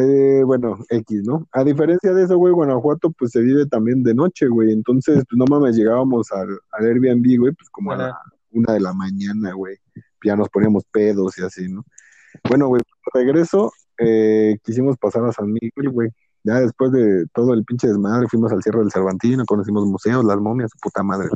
[0.00, 1.46] Eh, bueno, X, ¿no?
[1.52, 4.72] A diferencia de eso, güey, Guanajuato, pues se vive también de noche, güey.
[4.72, 8.18] Entonces, pues no mames, llegábamos al, al Airbnb, güey, pues como a la
[8.52, 9.76] una de la mañana, güey.
[10.24, 11.84] Ya nos poníamos pedos y así, ¿no?
[12.48, 12.82] Bueno, güey,
[13.12, 16.10] regreso, eh, quisimos pasar a San Miguel, güey.
[16.42, 20.38] Ya después de todo el pinche desmadre, fuimos al cierre del Cervantino, conocimos museos, las
[20.38, 21.28] momias, su puta madre.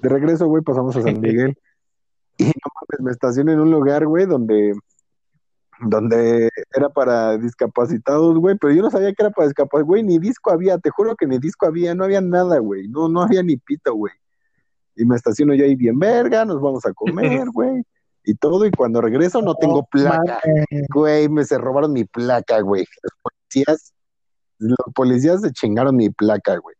[0.00, 1.56] De regreso, güey, pasamos a San Miguel.
[2.38, 4.74] y no mames, me estacioné en un lugar, güey, donde
[5.80, 10.18] donde era para discapacitados, güey, pero yo no sabía que era para discapacitados, güey, ni
[10.18, 13.42] disco había, te juro que ni disco había, no había nada, güey, no, no había
[13.42, 14.12] ni pito, güey.
[14.96, 17.82] Y me estaciono yo ahí bien verga, nos vamos a comer, güey,
[18.24, 20.40] y todo, y cuando regreso no tengo placa,
[20.92, 22.84] güey, me se robaron mi placa, güey.
[23.02, 23.94] Los policías,
[24.58, 26.74] los policías se chingaron mi placa, güey.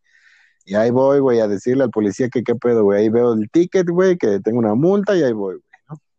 [0.65, 3.03] Y ahí voy, güey, a decirle al policía que qué pedo, güey.
[3.03, 5.66] Ahí veo el ticket, güey, que tengo una multa y ahí voy, güey.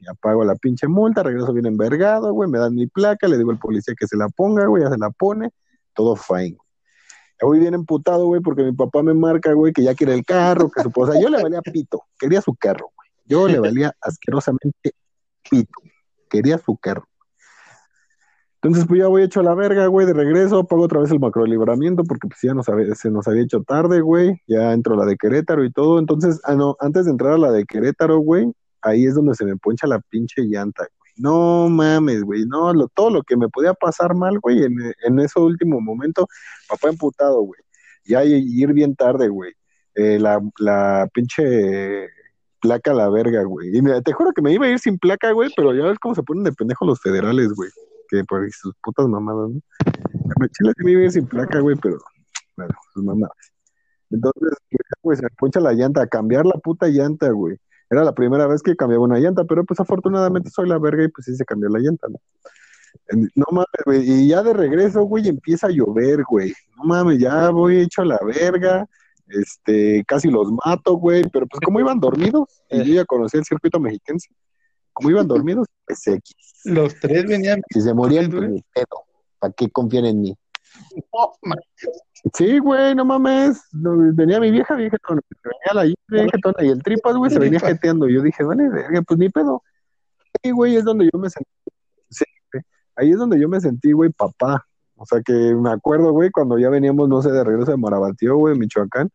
[0.01, 3.51] Ya pago la pinche multa, regreso bien envergado, güey, me dan mi placa, le digo
[3.51, 5.51] al policía que se la ponga, güey, ya se la pone,
[5.93, 6.57] todo fine.
[7.41, 10.25] Ya voy bien emputado, güey, porque mi papá me marca, güey, que ya quiere el
[10.25, 13.09] carro, que su o sea, yo le valía pito, quería su carro, güey.
[13.27, 14.93] Yo le valía asquerosamente
[15.49, 15.81] pito,
[16.29, 17.07] quería su carro.
[18.61, 21.21] Entonces, pues ya voy hecho a la verga, güey, de regreso, pago otra vez el
[21.21, 24.95] macro libramiento porque pues ya nos había- se nos había hecho tarde, güey, ya entro
[24.95, 26.01] a la de Querétaro y todo.
[26.01, 28.53] Entonces, ah, no, antes de entrar a la de Querétaro, güey,
[28.83, 31.13] ahí es donde se me poncha la pinche llanta, güey.
[31.17, 35.19] No mames, güey, no, lo, todo lo que me podía pasar mal, güey, en, en
[35.19, 36.29] ese último momento,
[36.69, 37.61] papá emputado, güey.
[38.05, 39.53] Ya ir bien tarde, güey.
[39.95, 42.09] Eh, la, la pinche
[42.61, 43.77] placa a la verga, güey.
[43.77, 46.15] Y te juro que me iba a ir sin placa, güey, pero ya ves cómo
[46.15, 47.71] se ponen de pendejo los federales, güey
[48.09, 49.61] que por sus putas mamadas, ¿no?
[50.41, 51.99] Me chile sí me iba a ir sin placa, güey, pero
[52.57, 53.37] bueno, sus mamadas.
[54.11, 54.53] Entonces,
[55.03, 57.59] pues se me poncha la llanta, a cambiar la puta llanta, güey.
[57.91, 61.09] Era la primera vez que cambiaba una llanta, pero pues afortunadamente soy la verga y
[61.09, 62.19] pues sí se cambió la llanta, ¿no?
[63.35, 66.53] No mames, güey, y ya de regreso, güey, empieza a llover, güey.
[66.77, 68.87] No mames, ya voy hecho a la verga,
[69.29, 73.45] este, casi los mato, güey, pero pues como iban dormidos, y yo ya conocí el
[73.45, 74.29] circuito mexiquense,
[74.93, 76.35] como iban dormidos, pues X.
[76.65, 77.63] Los tres venían.
[77.71, 78.49] Si se güey.
[78.49, 79.05] ni pedo.
[79.39, 80.37] ¿Para qué confían en mí?
[81.13, 81.33] No.
[82.35, 83.63] Sí, güey, no mames.
[83.73, 85.21] No, venía mi vieja bien jetona.
[85.45, 88.09] Venía la hija bien jetona y el tripas, güey, se venía jeteando.
[88.09, 88.69] Yo dije, vale,
[89.07, 89.63] pues ni pedo.
[90.43, 91.51] Sí, güey, es donde yo me sentí.
[92.11, 92.65] Sí, güey.
[92.97, 94.67] ahí es donde yo me sentí, güey, papá.
[94.97, 98.37] O sea que me acuerdo, güey, cuando ya veníamos, no sé, de regreso de Marabatío,
[98.37, 99.11] güey, Michoacán.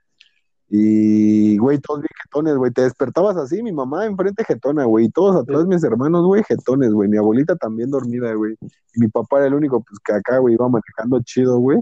[0.70, 2.72] Y, güey, todos bien jetones, güey.
[2.72, 5.06] Te despertabas así, mi mamá enfrente jetona, güey.
[5.06, 7.10] Y todos atrás, mis hermanos, güey, jetones, güey.
[7.10, 8.56] Mi abuelita también dormida, güey.
[8.62, 11.80] Y mi papá era el único, pues, que acá, güey, iba manejando chido, güey.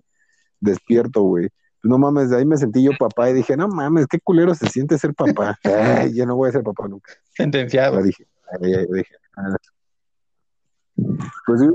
[0.61, 1.49] Despierto, güey.
[1.81, 4.53] Pues, no mames, de ahí me sentí yo papá y dije, no mames, qué culero
[4.55, 5.57] se siente ser papá.
[6.07, 7.11] Ay, yo no voy a ser papá nunca.
[7.33, 7.97] Sentenciado.
[7.97, 8.27] Ya dije,
[8.61, 9.15] ay, ay, dije.
[11.45, 11.67] Pues sí,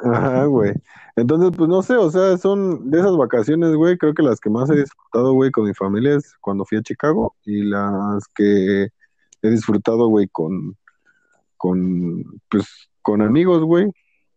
[0.00, 0.74] ajá, güey.
[1.16, 4.50] Entonces, pues no sé, o sea, son de esas vacaciones, güey, creo que las que
[4.50, 8.88] más he disfrutado, güey, con mi familia es cuando fui a Chicago y las que
[9.42, 10.76] he disfrutado, güey, con,
[11.56, 12.66] con, pues,
[13.02, 13.90] con amigos, güey,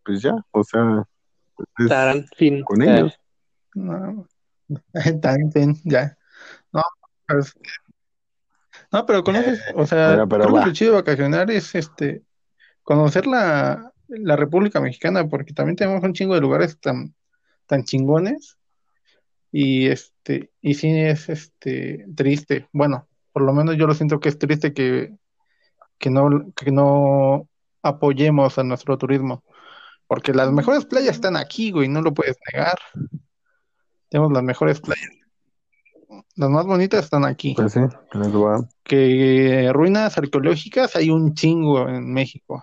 [0.04, 1.06] pues ya, o sea,
[1.54, 2.62] pues, es Tarán, fin.
[2.64, 3.18] con Eh, ellos.
[3.74, 4.26] No.
[5.22, 6.16] También, ya.
[6.72, 6.82] No,
[7.26, 7.54] pues,
[8.90, 10.66] no, pero conoces, o sea, Bueno, pero creo que va.
[10.66, 12.22] lo chido de vacacionar es este
[12.82, 17.14] conocer la, la República Mexicana, porque también tenemos un chingo de lugares tan,
[17.66, 18.58] tan chingones.
[19.50, 22.68] Y este, y sí es este triste.
[22.72, 25.14] Bueno, por lo menos yo lo siento que es triste que,
[25.98, 27.48] que no, que no
[27.82, 29.44] apoyemos a nuestro turismo.
[30.06, 32.78] Porque las mejores playas están aquí, güey, no lo puedes negar.
[34.12, 35.08] Tenemos las mejores playas.
[36.36, 37.54] Las más bonitas están aquí.
[37.54, 37.80] Pues sí.
[38.84, 42.62] Que ruinas arqueológicas hay un chingo en México.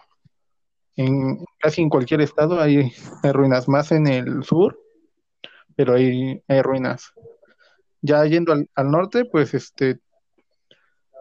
[0.95, 2.93] En casi en cualquier estado hay,
[3.23, 4.79] hay ruinas, más en el sur,
[5.75, 7.13] pero hay, hay ruinas.
[8.03, 9.99] Ya yendo al, al norte, pues este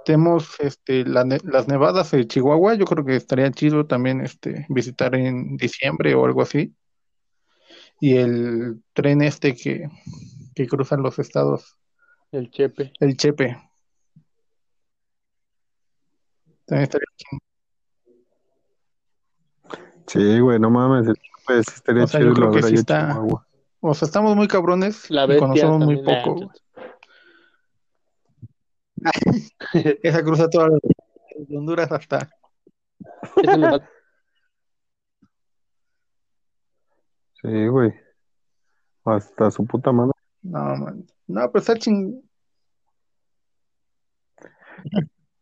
[0.04, 5.14] tenemos este la las nevadas de Chihuahua, yo creo que estaría chido también este visitar
[5.14, 6.74] en diciembre o algo así.
[8.00, 9.88] Y el tren este que,
[10.54, 11.76] que cruzan los estados,
[12.32, 12.92] el Chepe.
[13.00, 13.56] el Chepe.
[16.66, 17.40] También estaría chido.
[20.06, 21.14] Sí, güey, no mames,
[21.46, 23.46] pues estaría O sea, chido yo creo que sí está- Chihuahua.
[23.80, 26.34] O sea, estamos muy cabrones La y conocemos muy poco.
[26.34, 26.48] güey.
[30.02, 30.70] Esa cruza toda
[31.50, 32.28] Honduras hasta.
[33.36, 33.88] me falta.
[37.42, 37.94] Sí, güey.
[39.04, 40.12] Hasta su puta mano.
[40.42, 41.06] No, man.
[41.26, 42.22] No, pero está ching.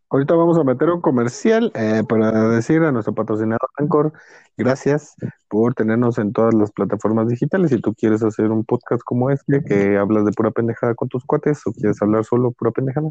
[0.09, 4.12] Ahorita vamos a meter un comercial eh, para decir a nuestro patrocinador Anchor,
[4.57, 5.16] gracias
[5.49, 7.70] por tenernos en todas las plataformas digitales.
[7.70, 11.24] Si tú quieres hacer un podcast como este, que hablas de pura pendejada con tus
[11.24, 13.11] cuates o quieres hablar solo pura pendejada,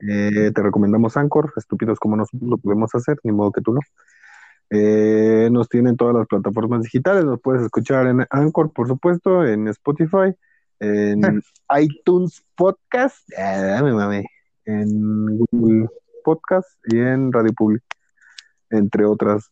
[0.00, 1.52] eh, te recomendamos Anchor.
[1.56, 3.80] Estúpidos como nosotros lo podemos hacer, ni modo que tú no.
[4.70, 7.24] Eh, nos tienen todas las plataformas digitales.
[7.24, 10.34] Nos puedes escuchar en Anchor, por supuesto, en Spotify,
[10.80, 11.20] en
[11.78, 14.26] iTunes Podcast, ah, me mamé,
[14.64, 15.88] en Google
[16.24, 17.82] Podcast y en Radio Public,
[18.70, 19.50] entre otras.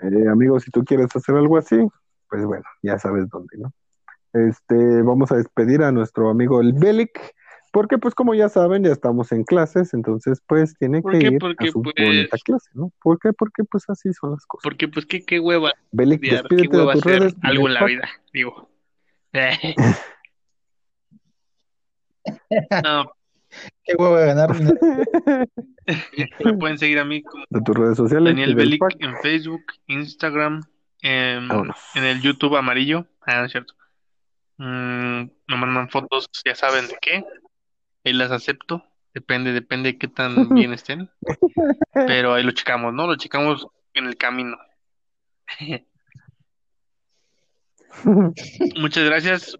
[0.00, 1.76] Eh, amigos, si tú quieres hacer algo así,
[2.28, 3.72] pues bueno, ya sabes dónde, ¿no?
[4.32, 7.34] Este, vamos a despedir a nuestro amigo el Belic,
[7.74, 11.26] porque pues como ya saben, ya estamos en clases, entonces pues tiene ¿Por que qué?
[11.26, 12.92] ir Porque, a su pues- bonita clase, ¿no?
[13.02, 13.32] ¿Por qué?
[13.32, 14.62] Porque pues así son las cosas.
[14.62, 17.34] Porque pues qué, qué hueva Belic, qué despídete de hueva tus hacer redes.
[17.42, 18.70] algo en la vida, digo.
[22.84, 23.10] no,
[23.82, 24.78] qué huevo de ganar dinero.
[26.44, 28.32] Me pueden seguir a mí como De tus redes sociales.
[28.34, 30.62] Daniel Belic en Facebook, Instagram,
[31.02, 31.76] en, Vámonos.
[31.96, 33.06] en el YouTube amarillo.
[33.26, 33.74] Ah, no es cierto.
[34.58, 37.24] Mm, me mandan fotos, ya saben de qué.
[38.04, 38.84] Ahí las acepto.
[39.14, 41.10] Depende, depende de qué tan bien estén.
[41.92, 43.06] Pero ahí lo checamos, ¿no?
[43.06, 44.58] Lo checamos en el camino.
[48.76, 49.58] Muchas gracias.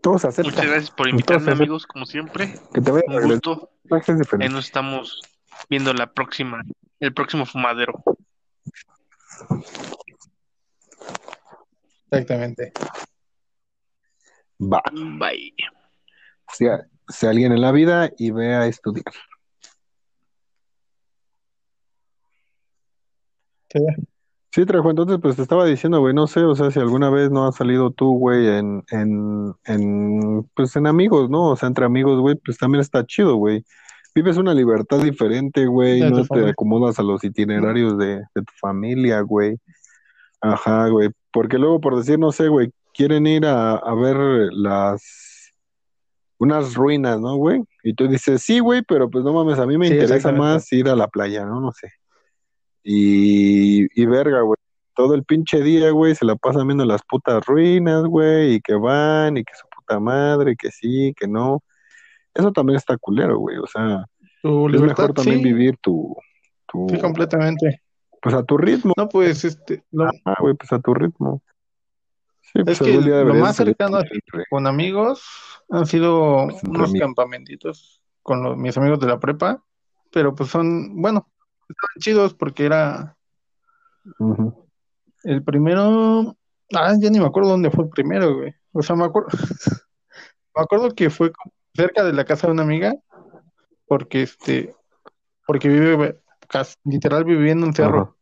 [0.00, 0.52] Todos aceptan.
[0.52, 2.54] Muchas gracias por Todos invitarme, amigos, como siempre.
[2.72, 3.70] Que te vaya a Un gusto.
[3.90, 4.48] Ahí diferente.
[4.48, 5.20] nos estamos
[5.68, 6.62] viendo la próxima,
[7.00, 8.02] el próximo fumadero.
[12.10, 12.72] Exactamente.
[14.60, 14.82] Va.
[14.92, 15.54] Bye.
[16.52, 19.12] Sea, sea alguien en la vida y ve a estudiar.
[23.72, 23.80] Sí.
[24.52, 27.30] Sí, Trejo, entonces pues te estaba diciendo, güey, no sé, o sea, si alguna vez
[27.30, 31.50] no has salido tú, güey, en, en, en, pues en amigos, ¿no?
[31.50, 33.64] O sea, entre amigos, güey, pues también está chido, güey.
[34.12, 36.50] Vives una libertad diferente, güey, no te familia.
[36.50, 39.56] acomodas a los itinerarios de, de tu familia, güey.
[40.40, 44.16] Ajá, güey, porque luego por decir, no sé, güey, quieren ir a, a ver
[44.52, 45.29] las,
[46.40, 47.62] unas ruinas, ¿no, güey?
[47.84, 50.72] Y tú dices, sí, güey, pero pues no mames, a mí me Sí, interesa más
[50.72, 51.60] ir a la playa, ¿no?
[51.60, 51.92] No sé.
[52.82, 54.56] Y, y verga, güey.
[54.96, 58.74] Todo el pinche día, güey, se la pasan viendo las putas ruinas, güey, y que
[58.74, 61.62] van, y que su puta madre, que sí, que no.
[62.34, 63.56] Eso también está culero, güey.
[63.58, 64.04] O sea,
[64.42, 66.16] Tu es libertad, mejor también sí, vivir tu,
[66.66, 67.80] tu, sí, completamente.
[68.20, 68.92] pues a tu ritmo.
[68.96, 69.82] No, pues, este,
[70.24, 71.42] Ah, güey, pues a tu ritmo.
[72.52, 73.98] Sí, pues Es que lo más cercano
[74.50, 75.22] con amigos
[75.70, 77.00] han sido Pues, unos amigos.
[77.06, 79.62] campamentitos con los- mis amigos de la prepa,
[80.12, 81.28] pero pues son, bueno,
[81.68, 83.16] estaban chidos porque era
[85.24, 86.36] el primero,
[86.74, 88.54] ah, ya ni me acuerdo dónde fue el primero, güey.
[88.72, 89.28] O sea, me acuerdo,
[90.56, 91.30] me acuerdo que fue
[91.74, 92.92] cerca de la casa de una amiga,
[93.86, 94.74] porque este,
[95.46, 98.16] porque vive, casi- literal viviendo en un cerro.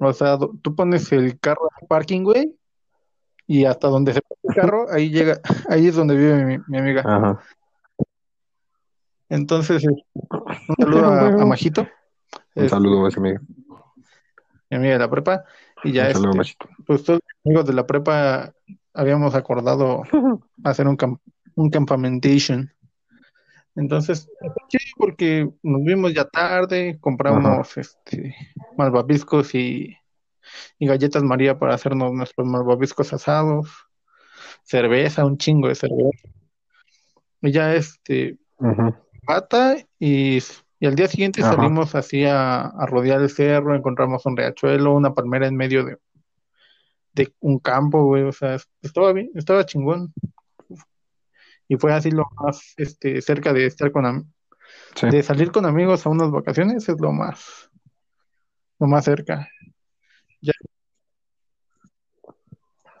[0.00, 2.54] O sea, tú pones el carro en el parking, güey,
[3.48, 6.78] y hasta donde se pone el carro, ahí llega, ahí es donde vive mi, mi
[6.78, 7.00] amiga.
[7.04, 7.40] Ajá.
[9.28, 11.88] Entonces, eh, un saludo a, a Majito, Un
[12.54, 13.38] este, saludo, güey, amigo.
[14.70, 15.44] mi amiga de la prepa,
[15.84, 18.52] y ya saludo, este, pues todos los amigos de la prepa
[18.94, 20.02] habíamos acordado
[20.64, 21.20] hacer un, camp-
[21.54, 22.70] un campamentation.
[23.76, 24.28] Entonces,
[24.96, 28.34] porque nos vimos ya tarde, compramos este
[28.76, 29.94] malvaviscos y,
[30.78, 33.68] y galletas María para hacernos nuestros malvaviscos asados,
[34.62, 36.28] cerveza, un chingo de cerveza.
[37.42, 38.94] Y ya este Ujú.
[39.24, 40.38] pata y,
[40.80, 45.14] y al día siguiente salimos así a, a rodear el cerro, encontramos un riachuelo, una
[45.14, 45.98] palmera en medio de,
[47.12, 50.12] de un campo, güey, o sea, estaba bien, estaba chingón.
[51.68, 54.32] Y fue así lo más este, cerca de estar con
[54.94, 55.08] Sí.
[55.08, 57.70] de salir con amigos a unas vacaciones, es lo más,
[58.78, 59.48] lo más cerca.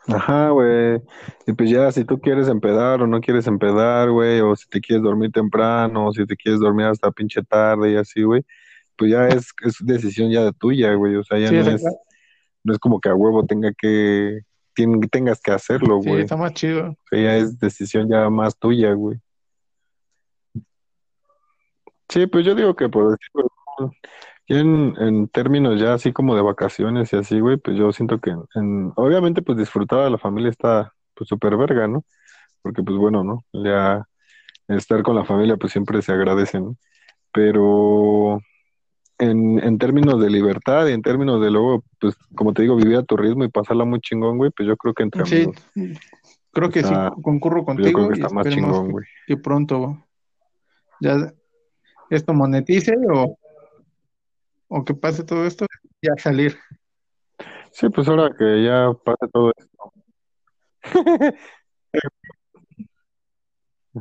[0.06, 1.02] Ajá, güey.
[1.46, 4.80] Y pues ya, si tú quieres empedar o no quieres empedar, güey, o si te
[4.80, 8.44] quieres dormir temprano, o si te quieres dormir hasta pinche tarde y así, güey,
[8.96, 11.16] pues ya es, es decisión ya de tuya, güey.
[11.16, 11.84] O sea, ya Sí, no es
[12.64, 14.40] no es como que a huevo tenga que,
[14.74, 16.22] tien- tengas que hacerlo, Sí, güey.
[16.22, 16.88] está más chido.
[16.90, 19.18] O sea, ya es decisión ya más tuya, güey.
[22.08, 23.50] Sí, pues yo digo que por decirlo,
[24.48, 28.30] en, en términos ya así como de vacaciones y así, güey, pues yo siento que
[28.30, 32.04] en, obviamente pues disfrutar de la familia está pues súper verga, ¿no?
[32.62, 33.44] Porque pues bueno, ¿no?
[33.52, 34.04] Ya
[34.68, 36.76] estar con la familia pues siempre se agradece, ¿no?
[37.32, 38.40] Pero
[39.18, 42.96] en, en términos de libertad y en términos de luego, pues como te digo, vivir
[42.96, 45.56] a tu ritmo y pasarla muy chingón, güey, pues yo creo que entre Sí, amigos,
[46.52, 49.04] creo que sí, concurro pues, yo creo contigo que y está más chingón, güey.
[49.26, 49.98] que pronto
[51.00, 51.32] ya
[52.10, 53.36] esto monetice o,
[54.68, 55.66] o que pase todo esto,
[56.02, 56.58] ya salir.
[57.72, 59.92] Sí, pues ahora que ya pase todo esto.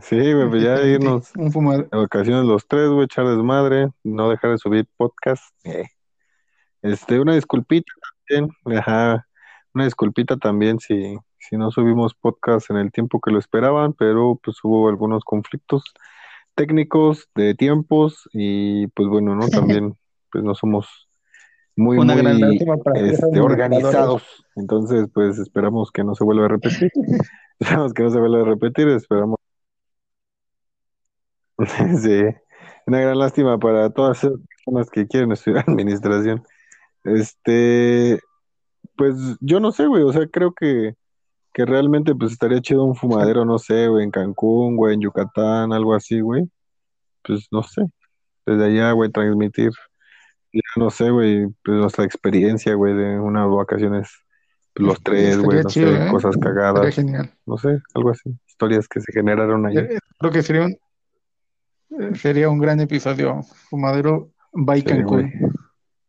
[0.01, 1.89] Sí, güey, pues ya irnos Un fumador.
[1.89, 5.43] de vacaciones los tres, güey, echar desmadre, no dejar de subir podcast.
[5.63, 5.86] Eh.
[6.82, 7.91] Este, una disculpita
[8.28, 9.28] también, ajá,
[9.74, 14.39] una disculpita también si, si no subimos podcast en el tiempo que lo esperaban, pero
[14.43, 15.84] pues hubo algunos conflictos
[16.55, 19.47] técnicos de tiempos y pues bueno, ¿no?
[19.82, 19.97] También
[20.32, 21.07] pues no somos
[21.75, 22.57] muy, Una muy
[22.95, 24.23] este, organizados.
[24.55, 26.91] Entonces, pues esperamos que no se vuelva a repetir.
[27.59, 29.39] Esperamos que no se vuelva a repetir, esperamos.
[32.01, 32.21] Sí,
[32.86, 36.43] una gran lástima para todas esas personas que quieren estudiar administración.
[37.03, 38.19] Este,
[38.95, 40.93] pues yo no sé, güey, o sea, creo que,
[41.53, 45.73] que realmente pues estaría chido un fumadero, no sé, güey, en Cancún, güey, en Yucatán,
[45.73, 46.49] algo así, güey.
[47.23, 47.84] Pues no sé,
[48.45, 49.71] desde allá, güey, transmitir,
[50.53, 54.09] ya no sé, güey, pues nuestra experiencia, güey, de unas vacaciones,
[54.73, 56.11] pues, los tres, güey, no chido, sé, ¿eh?
[56.11, 57.31] cosas cagadas, genial.
[57.45, 59.81] no sé, algo así, historias que se generaron allá.
[59.81, 60.71] Eh, Creo que sería un,
[62.01, 63.41] eh, sería un gran episodio.
[63.69, 65.31] Fumadero by Sí, Cancún.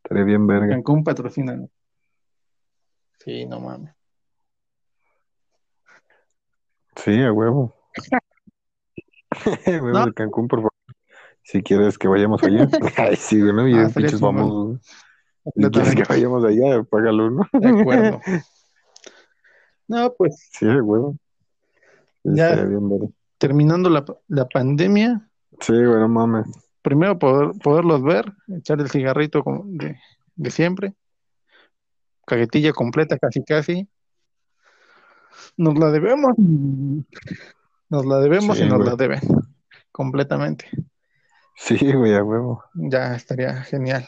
[0.03, 0.69] Estaría bien verga.
[0.69, 1.59] Cancún patrocina.
[3.19, 3.93] Sí, no mames.
[6.95, 7.75] Sí, a huevo.
[9.67, 10.05] Huevos No.
[10.07, 10.68] de Cancún, por favor.
[11.43, 12.67] Si quieres que vayamos allá.
[12.97, 13.67] Ay, sí, güey, ¿no?
[13.67, 14.79] Y Ah, pinches famosos.
[15.55, 17.47] Si quieres que vayamos allá, págalo, ¿no?
[17.53, 18.19] De acuerdo.
[19.87, 20.67] No, pues Sí.
[20.67, 22.63] Sí, Ya.
[22.63, 25.27] bien terminando la, la pandemia,
[25.61, 26.45] Sí, güey, no mames.
[26.83, 29.97] primero poder, poderlos ver, echar el cigarrito de,
[30.35, 30.93] de siempre,
[32.27, 33.89] caguetilla completa casi casi.
[35.57, 38.89] Nos la debemos, nos la debemos Sí, y nos güey.
[38.89, 39.21] la deben
[39.91, 40.69] completamente.
[41.61, 42.63] Sí, güey, a huevo.
[42.73, 44.07] Ya estaría genial.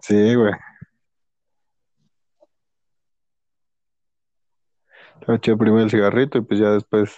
[0.00, 0.54] Sí, güey.
[5.20, 7.14] Estaba chido primero el cigarrito y pues ya después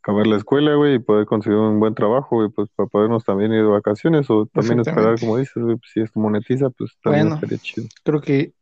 [0.00, 3.52] acabar la escuela, güey, y poder conseguir un buen trabajo, güey, pues para podernos también
[3.52, 7.28] ir de vacaciones o también esperar, como dices, güey, pues, si esto monetiza, pues también
[7.28, 7.36] Bueno.
[7.36, 7.86] estaría chido.
[8.02, 8.52] Creo que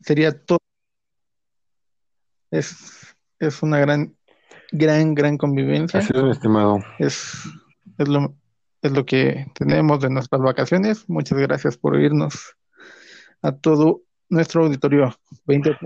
[0.00, 0.58] sería todo.
[2.50, 4.17] Es, es una gran,
[4.72, 6.00] gran, gran convivencia.
[6.00, 6.78] Así es, mi estimado.
[6.98, 7.32] Es,
[7.98, 8.34] es lo,
[8.82, 11.08] es lo que tenemos de nuestras vacaciones.
[11.08, 12.56] Muchas gracias por oírnos
[13.42, 15.14] a todo nuestro auditorio.
[15.46, 15.76] 20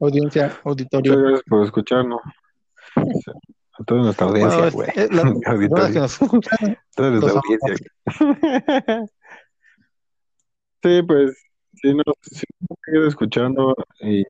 [0.00, 1.16] audiencia, Muchas auditorio.
[1.18, 2.20] gracias por escucharnos.
[2.96, 4.88] A toda nuestra audiencia, Bueno, güey.
[4.96, 7.86] es la- que nos escuchan, Toda nuestra audiencia.
[10.80, 11.36] Sí, pues,
[11.80, 14.24] si nos, si nos has seguido escuchando y,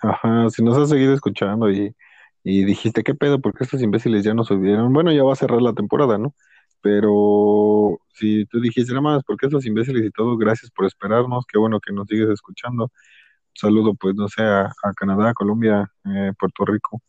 [0.00, 1.94] ajá, si nos has seguido escuchando y,
[2.44, 3.40] y dijiste, ¿qué pedo?
[3.40, 4.92] ¿Por qué estos imbéciles ya no subieron?
[4.92, 6.34] Bueno, ya va a cerrar la temporada, ¿no?
[6.82, 10.36] Pero si tú dijiste, nada más, ¿por qué estos imbéciles y todo?
[10.38, 12.90] Gracias por esperarnos, qué bueno que nos sigues escuchando.
[13.54, 17.02] Saludo, pues, no sé, a, a Canadá, Colombia, eh, Puerto Rico,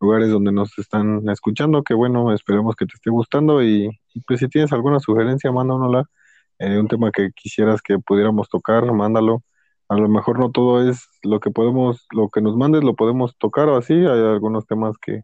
[0.00, 4.40] lugares donde nos están escuchando, que bueno, esperemos que te esté gustando y, y, pues
[4.40, 6.04] si tienes alguna sugerencia, mándanosla
[6.58, 9.42] eh, un tema que quisieras que pudiéramos tocar, mándalo.
[9.88, 13.36] A lo mejor no todo es lo que podemos, lo que nos mandes lo podemos
[13.38, 13.94] tocar o así.
[13.94, 15.22] Hay algunos temas que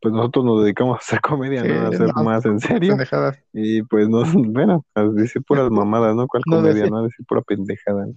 [0.00, 1.80] pues nosotros nos dedicamos a hacer comedia, Sí, ¿no?
[1.80, 2.90] A hacer no, más en serio.
[2.90, 3.38] pendejadas.
[3.52, 4.22] Y pues no,
[4.52, 6.26] bueno, a decir puras mamadas, ¿no?
[6.26, 6.98] ¿Cuál No comedia, no?
[6.98, 8.06] A decir pura pendejada.
[8.06, 8.14] ¿no?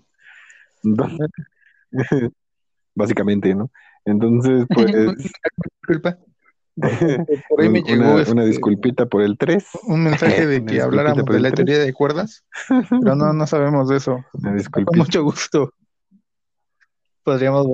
[0.83, 1.29] Entonces,
[2.95, 3.69] básicamente, ¿no?
[4.05, 4.91] Entonces, pues,
[5.87, 6.17] Disculpa.
[7.49, 9.65] Por ahí me llegó una, este, una disculpita por el 3.
[9.83, 13.97] un mensaje de que habláramos de la teoría de cuerdas, pero no, no sabemos de
[13.97, 14.23] eso.
[14.33, 15.73] Una Con mucho gusto.
[17.23, 17.67] Podríamos.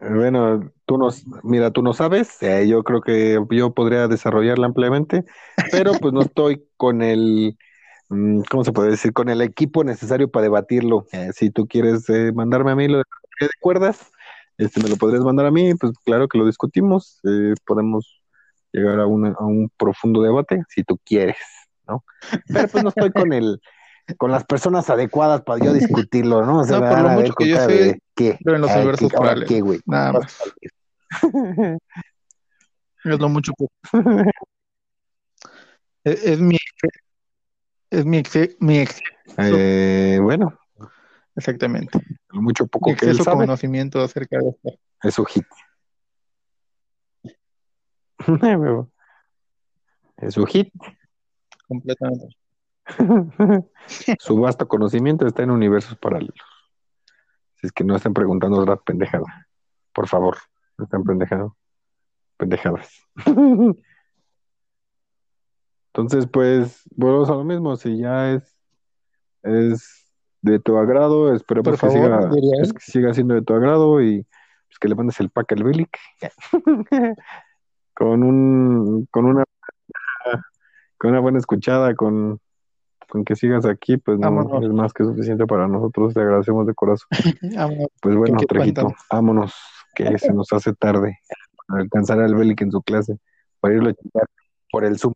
[0.00, 5.26] Bueno, tú nos, mira, tú no sabes, eh, yo creo que yo podría desarrollarla ampliamente,
[5.70, 7.58] pero pues no estoy con el,
[8.08, 9.12] mm, ¿cómo se puede decir?
[9.12, 11.06] Con el equipo necesario para debatirlo.
[11.12, 13.04] Eh, si tú quieres eh, mandarme a mí lo de,
[13.46, 14.10] de cuerdas,
[14.58, 18.22] este, me lo podrías mandar a mí, pues claro que lo discutimos, eh, podemos
[18.72, 21.36] llegar a, una- a un profundo debate, si tú quieres,
[21.88, 22.04] ¿no?
[22.52, 23.60] Pero pues no estoy con el,
[24.18, 26.60] con las personas adecuadas para yo discutirlo, ¿no?
[26.60, 28.38] O sea, No, me por lo a mucho que yo cara sé, de, ¿qué?
[28.44, 29.48] Pero en los Ay, universos ¿qué- ahora paralelos.
[29.48, 29.80] qué, güey?
[29.86, 30.36] Nada más.
[33.04, 33.66] Es lo mucho que.
[36.04, 36.56] Es, es mi.
[37.90, 38.22] Es mi,
[38.60, 39.00] mi ex-
[39.36, 40.58] Eh, bueno,
[41.40, 41.98] exactamente.
[42.28, 44.78] lo mucho poco que él sabe conocimiento acerca de esto.
[45.02, 45.46] es su hit.
[50.18, 50.72] es su hit.
[51.66, 52.36] Completamente.
[54.18, 56.34] su vasto conocimiento está en universos paralelos.
[57.56, 59.46] Si es que no estén preguntando otra pendejada.
[59.92, 60.38] Por favor,
[60.78, 61.56] no estén pendejando.
[62.36, 62.90] Pendejadas.
[65.92, 67.76] Entonces, pues, volvemos a lo mismo.
[67.76, 68.56] Si ya es,
[69.42, 69.99] es
[70.42, 72.62] de tu agrado, esperemos Por que, favor, siga, diría él.
[72.62, 74.22] es que siga siendo de tu agrado y
[74.68, 75.98] pues, que le mandes el pack al Bilic.
[77.94, 79.44] con un, con una,
[80.96, 82.40] con una buena escuchada, con,
[83.08, 86.14] con que sigas aquí, pues no es más que suficiente para nosotros.
[86.14, 87.08] Te agradecemos de corazón.
[88.00, 89.06] Pues bueno, Trejito, cuentan?
[89.10, 89.54] vámonos,
[89.94, 91.18] que se nos hace tarde
[91.66, 93.18] para alcanzar al Belic en su clase,
[93.60, 94.26] para irlo a chingar
[94.70, 95.12] por el Zoom.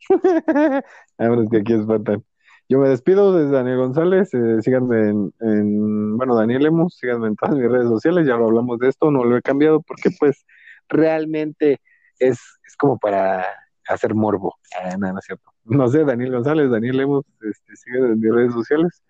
[1.18, 2.24] Vámonos, que aquí espantan.
[2.72, 7.36] Yo me despido desde Daniel González, eh, síganme en, en, bueno, Daniel Lemos, síganme en
[7.36, 10.46] todas mis redes sociales, ya lo hablamos de esto, no lo he cambiado porque pues
[10.88, 11.82] realmente
[12.18, 13.44] es, es como para
[13.86, 14.54] hacer morbo.
[14.80, 15.50] Ah, no, no es cierto.
[15.64, 19.02] no sé, Daniel González, Daniel Lemos, este, sigue en mis redes sociales,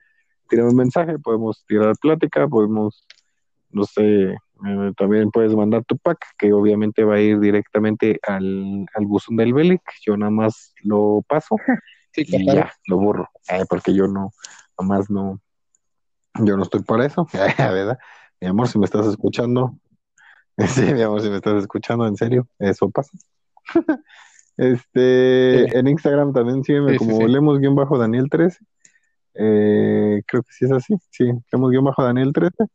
[0.48, 3.06] tira un mensaje, podemos tirar plática, podemos,
[3.70, 8.86] no sé, eh, también puedes mandar tu pack, que obviamente va a ir directamente al,
[8.92, 11.54] al buzón del Belic, yo nada más lo paso
[12.12, 12.60] Sí, y claro.
[12.60, 14.32] ya, lo borro, Eh, porque yo no,
[14.78, 15.40] nomás no,
[16.40, 17.26] yo no estoy para eso,
[17.58, 17.98] ¿verdad?
[18.40, 19.78] Mi amor, si me estás escuchando,
[20.58, 23.10] sí, mi amor, si me estás escuchando, en serio, eso pasa.
[24.58, 25.78] Este, Sí.
[25.78, 27.24] en Instagram también sígueme Sí, como sí.
[27.24, 28.58] lemos-daniel13.
[29.34, 32.68] Eh, creo que sí es así, sí, lemos-daniel13.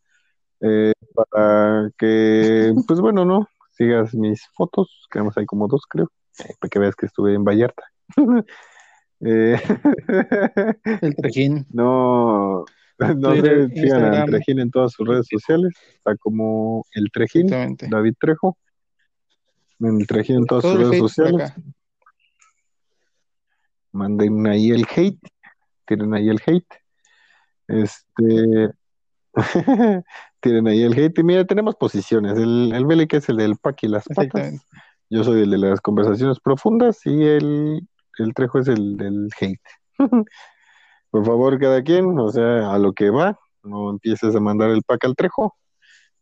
[0.62, 3.48] Eh, para que, pues bueno, ¿no?
[3.74, 7.44] Sigas mis fotos, que hay como dos, creo, eh, para que veas que estuve en
[7.44, 7.84] Vallarta.
[9.22, 9.60] Eh,
[11.02, 11.66] El trajín.
[11.72, 12.66] no,
[13.00, 14.30] no Twitter, sé, sigan al.
[14.30, 17.48] Trejín en todas sus redes sociales, está como el Trejín.
[17.90, 18.58] David Trejo,
[19.80, 21.54] en el Trejín en todas Todo sus redes sociales.
[23.92, 25.20] manden ahí el hate,
[25.86, 26.74] tienen ahí el hate,
[27.68, 28.70] este,
[30.40, 33.84] tienen ahí el hate, y mira, tenemos posiciones, el, el Belic es el del pack
[33.84, 34.66] y las patas,
[35.10, 37.88] yo soy el de las conversaciones profundas, y el,
[38.20, 39.62] el Trejo es el del hate.
[41.10, 44.84] Por favor, cada quien, o sea, a lo que va, no empieces a mandar el
[44.84, 45.56] pack al Trejo,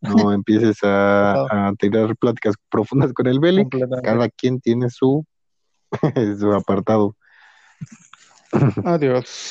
[0.32, 4.02] empieces a, a tirar pláticas profundas con el Completamente.
[4.02, 5.24] cada quien tiene su,
[6.38, 7.16] su apartado.
[8.84, 9.50] Adiós.